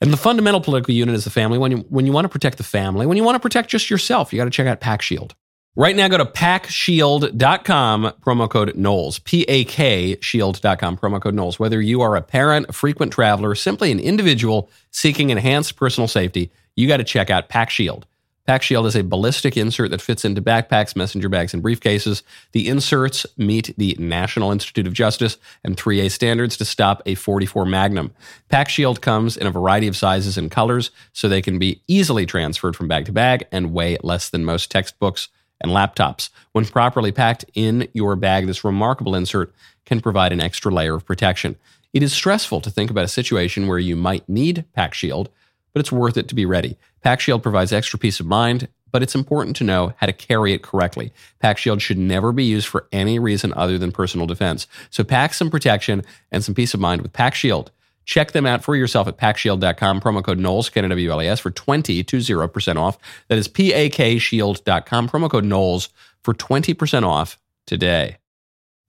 [0.00, 1.58] And the fundamental political unit is the family.
[1.58, 3.88] When you, when you want to protect the family, when you want to protect just
[3.88, 5.32] yourself, you got to check out PakShield.
[5.74, 11.58] Right now, go to pakshield.com, promo code Knowles, P A K shield.com, promo code Knowles.
[11.58, 16.52] Whether you are a parent, a frequent traveler, simply an individual seeking enhanced personal safety,
[16.76, 18.02] you got to check out PakShield.
[18.46, 22.22] Pack Shield is a ballistic insert that fits into backpacks, messenger bags, and briefcases.
[22.50, 27.64] The inserts meet the National Institute of Justice and 3A standards to stop a 44
[27.64, 28.12] Magnum.
[28.50, 32.76] PakShield comes in a variety of sizes and colors, so they can be easily transferred
[32.76, 35.28] from bag to bag and weigh less than most textbooks
[35.62, 36.30] and laptops.
[36.52, 39.54] When properly packed in your bag, this remarkable insert
[39.84, 41.56] can provide an extra layer of protection.
[41.92, 45.28] It is stressful to think about a situation where you might need PakShield,
[45.72, 46.76] but it's worth it to be ready.
[47.04, 50.62] PakShield provides extra peace of mind, but it's important to know how to carry it
[50.62, 51.12] correctly.
[51.42, 54.66] PakShield should never be used for any reason other than personal defense.
[54.90, 57.68] So pack some protection and some peace of mind with PakShield.
[58.04, 60.00] Check them out for yourself at pakshield.com.
[60.00, 62.98] Promo code Knowles, K-N-W-L-E-S, for 20 to 0% off.
[63.28, 65.08] That is P-A-K-Shield.com.
[65.08, 65.88] Promo code Knowles
[66.22, 68.18] for 20% off today.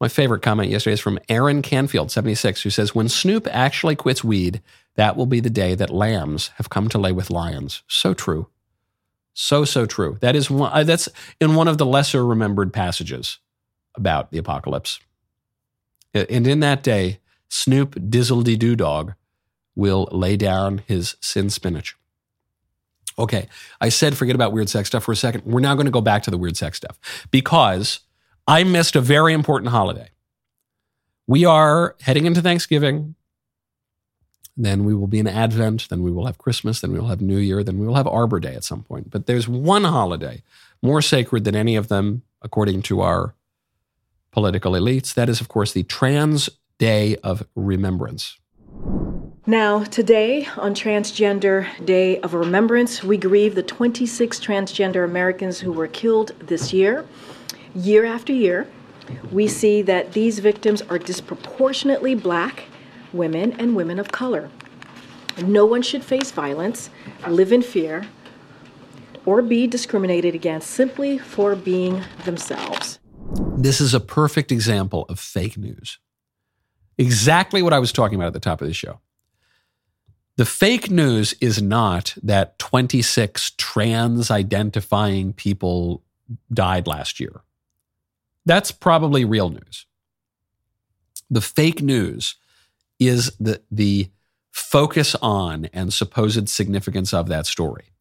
[0.01, 4.23] My favorite comment yesterday is from Aaron Canfield, 76, who says, When Snoop actually quits
[4.23, 4.61] weed,
[4.95, 7.83] that will be the day that lambs have come to lay with lions.
[7.87, 8.47] So true.
[9.33, 10.17] So, so true.
[10.21, 11.09] That is one, uh, that's
[11.39, 13.39] in one of the lesser remembered passages
[13.95, 14.99] about the apocalypse.
[16.13, 17.19] And in that day,
[17.53, 19.13] Snoop Dizzledy Doo Dog
[19.75, 21.95] will lay down his sin spinach.
[23.19, 23.47] Okay,
[23.79, 25.43] I said forget about weird sex stuff for a second.
[25.45, 26.99] We're now going to go back to the weird sex stuff
[27.29, 27.99] because
[28.47, 30.09] I missed a very important holiday.
[31.27, 33.13] We are heading into Thanksgiving.
[34.57, 35.89] Then we will be in Advent.
[35.89, 36.81] Then we will have Christmas.
[36.81, 37.63] Then we will have New Year.
[37.63, 39.11] Then we will have Arbor Day at some point.
[39.11, 40.41] But there's one holiday
[40.81, 43.35] more sacred than any of them, according to our
[44.31, 45.13] political elites.
[45.13, 46.49] That is, of course, the Trans
[46.79, 48.37] Day of Remembrance.
[49.45, 55.87] Now, today on Transgender Day of Remembrance, we grieve the 26 transgender Americans who were
[55.87, 57.05] killed this year.
[57.75, 58.67] Year after year,
[59.31, 62.65] we see that these victims are disproportionately black
[63.11, 64.49] women and women of color.
[65.45, 66.89] No one should face violence,
[67.27, 68.07] live in fear,
[69.25, 72.99] or be discriminated against simply for being themselves.
[73.57, 75.99] This is a perfect example of fake news.
[76.97, 78.99] Exactly what I was talking about at the top of the show.
[80.35, 86.03] The fake news is not that 26 trans identifying people
[86.51, 87.41] died last year.
[88.45, 89.85] That's probably real news.
[91.29, 92.35] The fake news
[92.99, 94.09] is the, the
[94.51, 97.92] focus on and supposed significance of that story.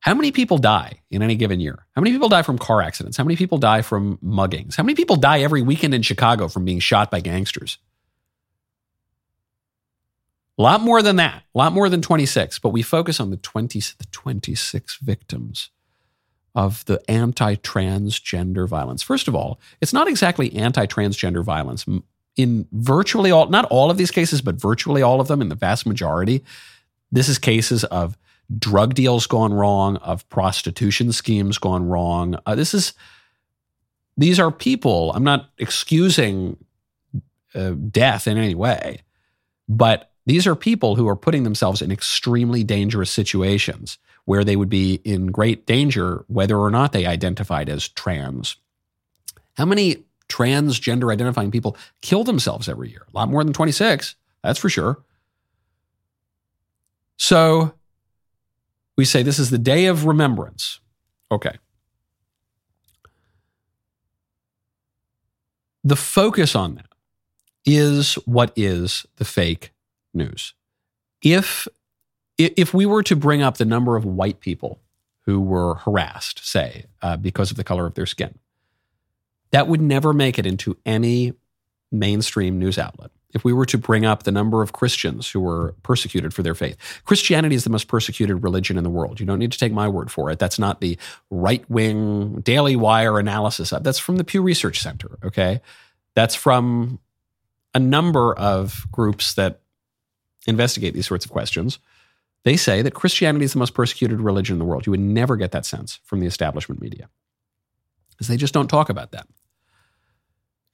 [0.00, 1.86] How many people die in any given year?
[1.94, 3.16] How many people die from car accidents?
[3.16, 4.76] How many people die from muggings?
[4.76, 7.78] How many people die every weekend in Chicago from being shot by gangsters?
[10.56, 13.36] A lot more than that, a lot more than 26, but we focus on the
[13.36, 15.70] 20 the 26 victims
[16.54, 19.02] of the anti-transgender violence.
[19.02, 21.86] First of all, it's not exactly anti-transgender violence
[22.36, 25.54] in virtually all not all of these cases, but virtually all of them in the
[25.54, 26.42] vast majority.
[27.12, 28.18] This is cases of
[28.56, 32.38] drug deals gone wrong, of prostitution schemes gone wrong.
[32.46, 32.94] Uh, this is
[34.16, 35.12] these are people.
[35.14, 36.56] I'm not excusing
[37.54, 39.02] uh, death in any way,
[39.68, 44.68] but these are people who are putting themselves in extremely dangerous situations where they would
[44.68, 48.56] be in great danger whether or not they identified as trans.
[49.56, 53.06] How many transgender identifying people kill themselves every year?
[53.08, 55.02] A lot more than 26, that's for sure.
[57.16, 57.72] So
[58.98, 60.80] we say this is the day of remembrance.
[61.30, 61.56] Okay.
[65.84, 66.92] The focus on that
[67.64, 69.72] is what is the fake
[70.12, 70.52] news.
[71.22, 71.68] If
[72.36, 74.80] if we were to bring up the number of white people
[75.22, 78.38] who were harassed, say, uh, because of the color of their skin,
[79.50, 81.32] that would never make it into any
[81.90, 83.10] mainstream news outlet.
[83.34, 86.54] If we were to bring up the number of Christians who were persecuted for their
[86.54, 86.76] faith.
[87.04, 89.20] Christianity is the most persecuted religion in the world.
[89.20, 90.38] You don't need to take my word for it.
[90.38, 90.96] That's not the
[91.30, 93.70] right wing Daily Wire analysis.
[93.70, 95.60] That's from the Pew Research Center, okay?
[96.14, 97.00] That's from
[97.74, 99.60] a number of groups that
[100.46, 101.78] investigate these sorts of questions.
[102.44, 104.86] They say that Christianity is the most persecuted religion in the world.
[104.86, 107.10] You would never get that sense from the establishment media
[108.10, 109.26] because they just don't talk about that.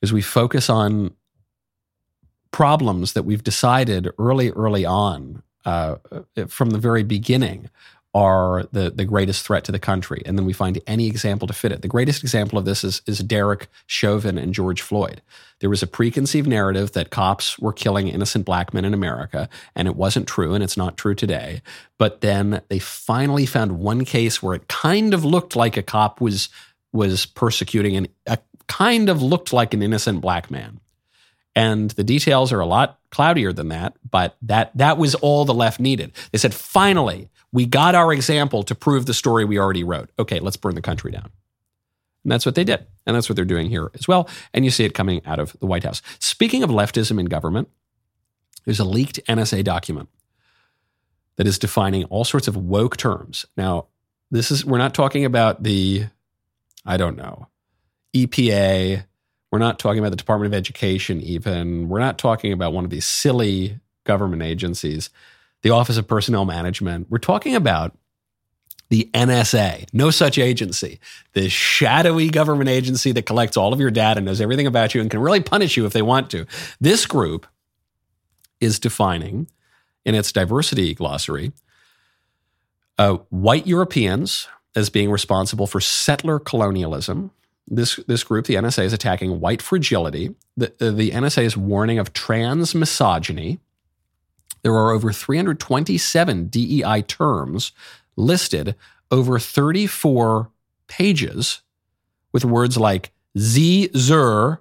[0.01, 1.15] Because we focus on
[2.55, 5.97] problems that we've decided early, early on uh,
[6.47, 7.69] from the very beginning
[8.15, 10.23] are the, the greatest threat to the country.
[10.25, 11.83] And then we find any example to fit it.
[11.83, 15.21] The greatest example of this is, is Derek Chauvin and George Floyd.
[15.59, 19.89] There was a preconceived narrative that cops were killing innocent black men in America, and
[19.89, 21.61] it wasn't true, and it's not true today.
[21.99, 26.21] But then they finally found one case where it kind of looked like a cop
[26.21, 26.51] was
[26.93, 28.39] was persecuting and a
[28.69, 30.79] kind of looked like an innocent black man.
[31.57, 35.55] And the details are a lot cloudier than that, but that that was all the
[35.55, 36.13] left needed.
[36.33, 40.11] They said, finally, we got our example to prove the story we already wrote.
[40.19, 41.31] Okay, let's burn the country down.
[42.25, 42.85] And that's what they did.
[43.07, 44.29] And that's what they're doing here as well.
[44.53, 46.03] And you see it coming out of the White House.
[46.19, 47.69] Speaking of leftism in government,
[48.65, 50.09] there's a leaked NSA document
[51.37, 53.47] that is defining all sorts of woke terms.
[53.57, 53.87] Now,
[54.31, 56.07] this is we're not talking about the
[56.85, 57.49] I don't know,
[58.15, 59.05] EPA,
[59.55, 61.89] we're not talking about the Department of Education, even.
[61.89, 65.11] We're not talking about one of these silly government agencies,
[65.63, 67.07] the Office of Personnel Management.
[67.09, 67.97] We're talking about
[68.89, 70.99] the NSA, no such agency,
[71.35, 75.09] this shadowy government agency that collects all of your data, knows everything about you, and
[75.09, 76.47] can really punish you if they want to.
[76.81, 77.47] This group
[78.61, 79.47] is defining
[80.05, 81.53] in its diversity glossary
[82.99, 87.31] uh, white Europeans as being responsible for settler colonialism,
[87.67, 90.35] this this group, the NSA, is attacking white fragility.
[90.57, 93.59] The, uh, the NSA is warning of trans misogyny.
[94.63, 97.73] There are over 327 DEI terms
[98.17, 98.75] listed
[99.11, 100.51] over 34
[100.87, 101.63] pages
[102.33, 104.61] with words like Z, Zer,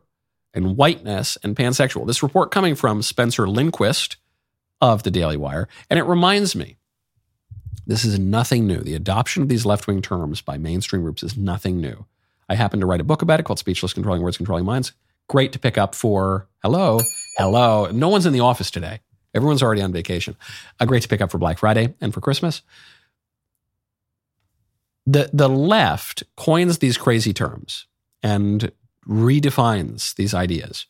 [0.54, 2.06] and whiteness and pansexual.
[2.06, 4.18] This report coming from Spencer Lindquist
[4.82, 5.68] of the Daily Wire.
[5.90, 6.78] And it reminds me
[7.86, 8.80] this is nothing new.
[8.80, 12.06] The adoption of these left wing terms by mainstream groups is nothing new.
[12.50, 14.94] I happen to write a book about it called Speechless Controlling Words, Controlling Minds.
[15.30, 17.00] Great to pick up for hello,
[17.38, 17.90] hello.
[17.92, 19.00] No one's in the office today.
[19.34, 20.36] Everyone's already on vacation.
[20.80, 22.62] Uh, great to pick up for Black Friday and for Christmas.
[25.06, 27.88] The, the left coins these crazy terms
[28.22, 28.72] and
[29.08, 30.86] redefines these ideas.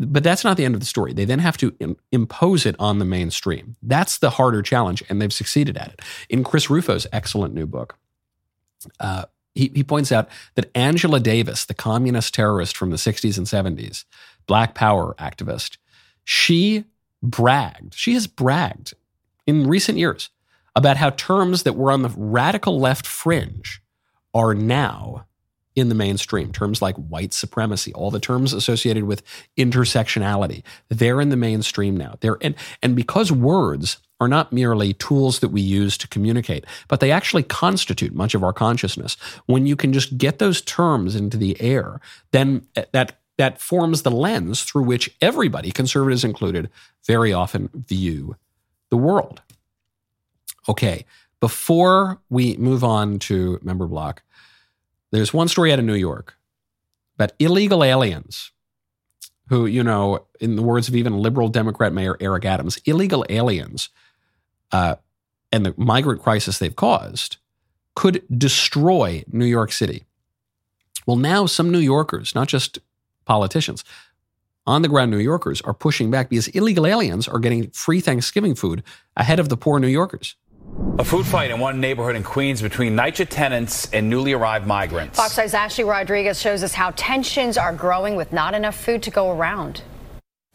[0.00, 1.12] But that's not the end of the story.
[1.12, 3.76] They then have to Im- impose it on the mainstream.
[3.82, 6.02] That's the harder challenge, and they've succeeded at it.
[6.28, 7.98] In Chris Rufo's excellent new book,
[9.00, 9.24] uh,
[9.58, 14.04] he, he points out that Angela Davis, the communist terrorist from the 60s and 70s,
[14.46, 15.78] black power activist,
[16.24, 16.84] she
[17.22, 18.94] bragged, she has bragged
[19.46, 20.30] in recent years
[20.76, 23.82] about how terms that were on the radical left fringe
[24.32, 25.26] are now
[25.74, 26.52] in the mainstream.
[26.52, 29.22] Terms like white supremacy, all the terms associated with
[29.56, 32.14] intersectionality, they're in the mainstream now.
[32.20, 37.00] They're and and because words are not merely tools that we use to communicate, but
[37.00, 39.16] they actually constitute much of our consciousness.
[39.46, 42.00] When you can just get those terms into the air,
[42.32, 46.68] then that that forms the lens through which everybody, conservatives included,
[47.06, 48.36] very often view
[48.90, 49.40] the world.
[50.68, 51.06] Okay,
[51.40, 54.22] before we move on to member block,
[55.12, 56.34] there's one story out of New York
[57.14, 58.50] about illegal aliens
[59.48, 63.88] who, you know, in the words of even liberal Democrat Mayor Eric Adams, illegal aliens
[64.72, 64.96] uh,
[65.52, 67.38] and the migrant crisis they've caused
[67.94, 70.04] could destroy New York City.
[71.06, 72.78] Well, now some New Yorkers, not just
[73.24, 73.82] politicians,
[74.66, 78.54] on the ground New Yorkers are pushing back because illegal aliens are getting free Thanksgiving
[78.54, 78.82] food
[79.16, 80.36] ahead of the poor New Yorkers.
[80.98, 85.16] A food fight in one neighborhood in Queens between NYCHA tenants and newly arrived migrants.
[85.16, 89.10] Fox 5's Ashley Rodriguez shows us how tensions are growing with not enough food to
[89.10, 89.82] go around.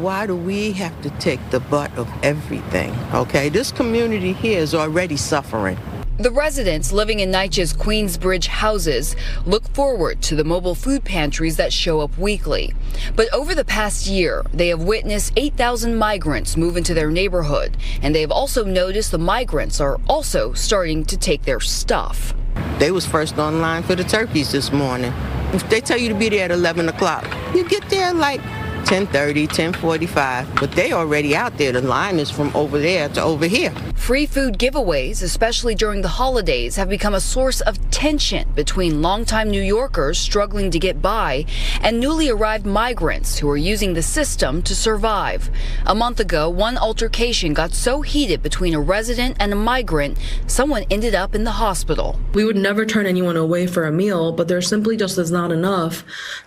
[0.04, 2.93] Why do we have to take the butt of everything?
[3.14, 5.78] Okay, this community here is already suffering.
[6.18, 11.72] The residents living in NYCHA's Queensbridge houses look forward to the mobile food pantries that
[11.72, 12.74] show up weekly.
[13.16, 18.14] But over the past year, they have witnessed 8,000 migrants move into their neighborhood, and
[18.14, 22.34] they have also noticed the migrants are also starting to take their stuff.
[22.78, 25.14] They was first online for the turkeys this morning.
[25.54, 27.26] If they tell you to be there at 11 o'clock,
[27.56, 28.41] you get there like
[28.84, 31.71] 1030, 1045, but they already out there.
[31.71, 33.73] The line is from over there to over here.
[33.95, 39.49] Free food giveaways, especially during the holidays, have become a source of tension between longtime
[39.49, 41.45] New Yorkers struggling to get by
[41.81, 45.49] and newly arrived migrants who are using the system to survive.
[45.86, 50.17] A month ago, one altercation got so heated between a resident and a migrant,
[50.47, 52.19] someone ended up in the hospital.
[52.34, 55.53] We would never turn anyone away for a meal, but there simply just is not
[55.53, 56.03] enough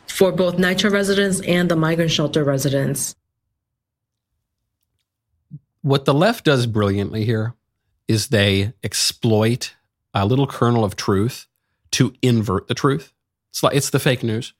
[0.09, 3.14] for both NYCHA residents and the migrant shelter residents.
[5.82, 7.55] What the left does brilliantly here
[8.09, 9.74] is they exploit
[10.14, 11.47] a little kernel of truth
[11.93, 13.12] to invert the truth.
[13.51, 14.53] It's like it's the fake news,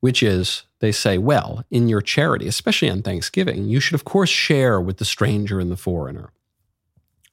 [0.00, 4.30] which is they say, well, in your charity, especially on Thanksgiving, you should of course
[4.30, 6.30] share with the stranger and the foreigner.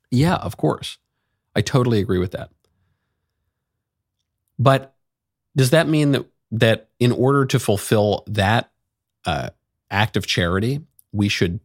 [0.10, 0.98] Yeah, of course.
[1.56, 2.50] I totally agree with that.
[4.60, 4.94] But
[5.56, 8.72] does that mean that that in order to fulfill that
[9.26, 9.52] uh,
[9.92, 10.82] act of charity,
[11.12, 11.60] we should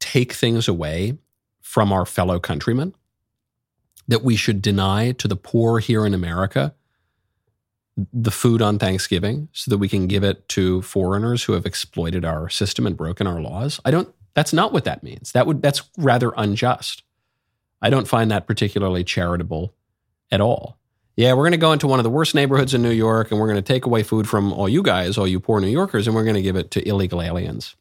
[0.00, 1.18] take things away
[1.60, 2.94] from our fellow countrymen?
[4.06, 6.74] That we should deny to the poor here in America
[8.12, 12.24] the food on Thanksgiving so that we can give it to foreigners who have exploited
[12.24, 13.80] our system and broken our laws?
[13.84, 15.32] I don't that's not what that means.
[15.32, 17.02] That would that's rather unjust.
[17.82, 19.74] I don't find that particularly charitable
[20.30, 20.77] at all
[21.18, 23.40] yeah, we're going to go into one of the worst neighborhoods in New York and
[23.40, 26.06] we're going to take away food from all you guys, all you poor New Yorkers,
[26.06, 27.74] and we're going to give it to illegal aliens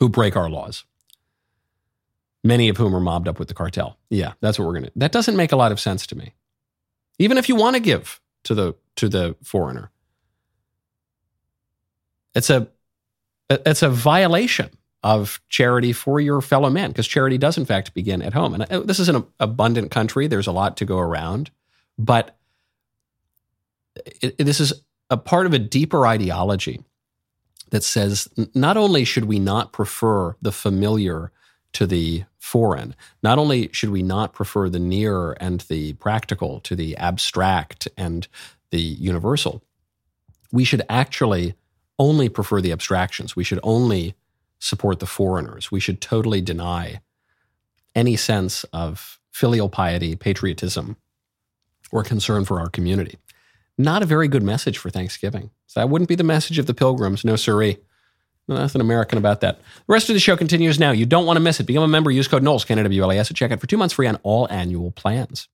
[0.00, 0.82] who break our laws.
[2.42, 3.96] Many of whom are mobbed up with the cartel.
[4.10, 4.92] Yeah, that's what we're going to.
[4.96, 6.34] That doesn't make a lot of sense to me.
[7.20, 9.92] Even if you want to give to the to the foreigner.
[12.34, 12.66] It's a
[13.48, 14.70] it's a violation
[15.04, 18.54] of charity for your fellow man because charity does in fact begin at home.
[18.54, 20.26] And uh, this is an abundant country.
[20.26, 21.52] There's a lot to go around.
[21.98, 22.36] But
[23.94, 26.82] it, it, this is a part of a deeper ideology
[27.70, 31.32] that says not only should we not prefer the familiar
[31.72, 36.76] to the foreign, not only should we not prefer the near and the practical to
[36.76, 38.28] the abstract and
[38.70, 39.62] the universal,
[40.50, 41.54] we should actually
[41.98, 43.36] only prefer the abstractions.
[43.36, 44.14] We should only
[44.58, 45.70] support the foreigners.
[45.70, 47.00] We should totally deny
[47.94, 50.96] any sense of filial piety, patriotism,
[51.92, 53.18] or concern for our community.
[53.78, 55.50] Not a very good message for Thanksgiving.
[55.66, 57.24] So that wouldn't be the message of the pilgrims.
[57.24, 57.78] No, siree.
[58.48, 59.58] Nothing American about that.
[59.58, 60.90] The rest of the show continues now.
[60.90, 61.64] You don't want to miss it.
[61.64, 62.10] Become a member.
[62.10, 65.48] Use code Knowles, Canada WLAS at checkout for two months free on all annual plans.